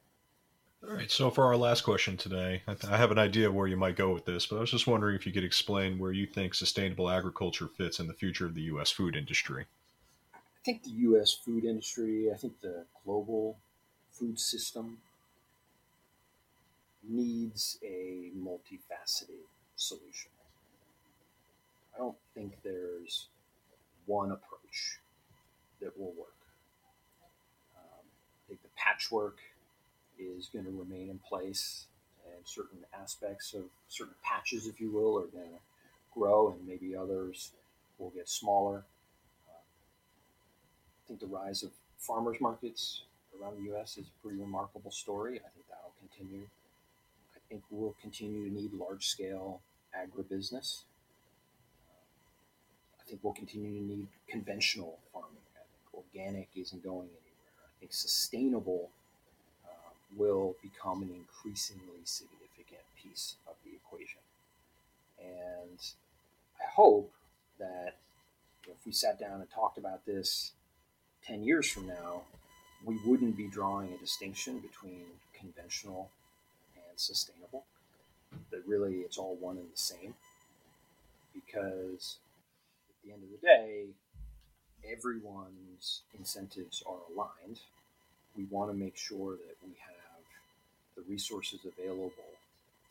All 0.87 0.95
right. 0.95 1.11
So 1.11 1.31
for 1.31 1.45
our 1.45 1.57
last 1.57 1.83
question 1.83 2.17
today, 2.17 2.63
I, 2.67 2.75
th- 2.75 2.93
I, 2.93 2.97
have 2.97 3.11
an 3.11 3.19
idea 3.19 3.49
of 3.49 3.55
where 3.55 3.67
you 3.67 3.77
might 3.77 3.97
go 3.97 4.13
with 4.13 4.25
this, 4.25 4.47
but 4.47 4.57
I 4.57 4.61
was 4.61 4.71
just 4.71 4.87
wondering 4.87 5.17
if 5.17 5.27
you 5.27 5.33
could 5.33 5.45
explain 5.45 5.99
where 5.99 6.13
you 6.13 6.27
think 6.27 6.55
sustainable 6.55 7.11
agriculture 7.11 7.69
fits 7.69 7.99
in 7.99 8.07
the 8.07 8.15
future 8.15 8.47
of 8.47 8.55
the 8.55 8.63
U.S. 8.63 8.91
food 8.91 9.17
industry. 9.17 9.67
I 10.35 10.39
think 10.65 10.85
the 10.85 10.91
U.S. 10.91 11.33
food 11.33 11.65
industry, 11.65 12.31
I 12.33 12.37
think 12.37 12.61
the 12.61 12.85
global 13.05 13.59
food 14.13 14.39
system 14.39 14.99
needs 17.03 17.79
a 17.83 18.31
multifaceted 18.37 19.47
solution. 19.75 20.31
I 21.99 22.01
don't 22.01 22.17
think 22.33 22.53
there's 22.63 23.27
one 24.07 24.31
approach 24.31 25.01
that 25.81 25.99
will 25.99 26.13
work. 26.17 26.37
Um, 27.77 28.05
I 28.05 28.43
think 28.49 28.63
the 28.63 28.69
patchwork 28.77 29.39
is 30.17 30.49
going 30.53 30.65
to 30.65 30.71
remain 30.71 31.11
in 31.11 31.19
place, 31.19 31.87
and 32.25 32.47
certain 32.47 32.79
aspects 33.01 33.53
of 33.53 33.65
certain 33.89 34.15
patches, 34.23 34.67
if 34.67 34.81
you 34.81 34.93
will, 34.93 35.19
are 35.19 35.27
going 35.27 35.51
to 35.51 35.61
grow, 36.15 36.53
and 36.53 36.67
maybe 36.67 36.95
others 36.95 37.51
will 37.99 38.11
get 38.11 38.29
smaller. 38.29 38.85
Uh, 39.49 39.59
I 39.59 41.09
think 41.09 41.19
the 41.19 41.27
rise 41.27 41.65
of 41.65 41.71
farmers 41.99 42.37
markets 42.41 43.03
around 43.41 43.57
the 43.59 43.65
U.S. 43.71 43.99
is 43.99 44.07
a 44.07 44.23
pretty 44.23 44.39
remarkable 44.41 44.93
story. 44.93 45.37
I 45.37 45.51
think 45.51 45.67
that'll 45.69 45.95
continue. 45.99 46.47
I 47.35 47.41
think 47.49 47.63
we'll 47.71 47.97
continue 48.01 48.49
to 48.49 48.55
need 48.55 48.73
large 48.73 49.09
scale 49.09 49.61
agribusiness. 49.97 50.83
Uh, 53.09 53.15
I 53.15 53.17
think 53.17 53.21
we'll 53.25 53.33
continue 53.35 53.81
to 53.81 53.85
need 53.85 54.07
conventional 54.29 54.99
farming. 55.13 55.31
I 55.57 55.65
think 55.65 56.05
organic 56.15 56.49
isn't 56.55 56.83
going 56.85 57.09
anywhere. 57.09 57.57
I 57.59 57.81
think 57.81 57.93
sustainable 57.93 58.91
will 60.17 60.57
become 60.63 61.03
an 61.03 61.11
increasingly 61.11 62.01
significant 62.05 62.83
piece 62.97 63.37
of 63.47 63.55
the 63.65 63.71
equation. 63.71 64.21
And 65.19 65.79
I 66.61 66.71
hope 66.75 67.13
that 67.59 67.97
if 68.67 68.87
we 68.87 68.93
sat 68.93 69.19
down 69.19 69.41
and 69.41 69.51
talked 69.51 69.79
about 69.79 70.07
this 70.07 70.53
10 71.27 71.43
years 71.43 71.69
from 71.69 71.87
now, 71.87 72.23
we 72.85 72.99
wouldn't 73.05 73.37
be 73.37 73.49
drawing 73.49 73.93
a 73.93 73.99
distinction 73.99 74.61
between 74.61 75.05
conventional 75.39 76.11
and 76.77 76.99
sustainable. 76.99 77.65
That 78.51 78.67
really 78.67 78.99
it's 78.99 79.19
all 79.19 79.37
one 79.37 79.57
and 79.57 79.67
the 79.73 79.79
same. 79.79 80.15
Because 81.35 82.19
the 83.09 83.15
end 83.15 83.23
of 83.23 83.31
the 83.31 83.47
day, 83.47 83.87
everyone's 84.91 86.03
incentives 86.19 86.83
are 86.87 86.99
aligned. 87.13 87.61
We 88.37 88.45
want 88.51 88.71
to 88.71 88.77
make 88.77 88.97
sure 88.97 89.33
that 89.33 89.57
we 89.65 89.75
have 89.81 90.25
the 90.97 91.03
resources 91.11 91.61
available 91.65 92.13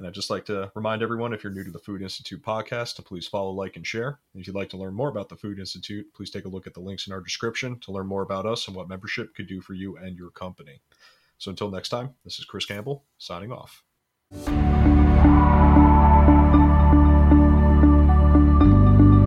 And 0.00 0.06
I'd 0.06 0.14
just 0.14 0.30
like 0.30 0.46
to 0.46 0.72
remind 0.74 1.02
everyone 1.02 1.34
if 1.34 1.44
you're 1.44 1.52
new 1.52 1.62
to 1.62 1.70
the 1.70 1.78
Food 1.78 2.00
Institute 2.00 2.42
podcast 2.42 2.94
to 2.94 3.02
please 3.02 3.28
follow, 3.28 3.50
like, 3.50 3.76
and 3.76 3.86
share. 3.86 4.18
And 4.32 4.40
if 4.40 4.46
you'd 4.46 4.56
like 4.56 4.70
to 4.70 4.78
learn 4.78 4.94
more 4.94 5.10
about 5.10 5.28
the 5.28 5.36
Food 5.36 5.58
Institute, 5.58 6.06
please 6.14 6.30
take 6.30 6.46
a 6.46 6.48
look 6.48 6.66
at 6.66 6.72
the 6.72 6.80
links 6.80 7.06
in 7.06 7.12
our 7.12 7.20
description 7.20 7.78
to 7.80 7.92
learn 7.92 8.06
more 8.06 8.22
about 8.22 8.46
us 8.46 8.66
and 8.66 8.74
what 8.74 8.88
membership 8.88 9.34
could 9.34 9.46
do 9.46 9.60
for 9.60 9.74
you 9.74 9.98
and 9.98 10.16
your 10.16 10.30
company. 10.30 10.80
So 11.36 11.50
until 11.50 11.70
next 11.70 11.90
time, 11.90 12.14
this 12.24 12.38
is 12.38 12.46
Chris 12.46 12.64
Campbell 12.64 13.04
signing 13.18 13.52
off. 13.52 13.84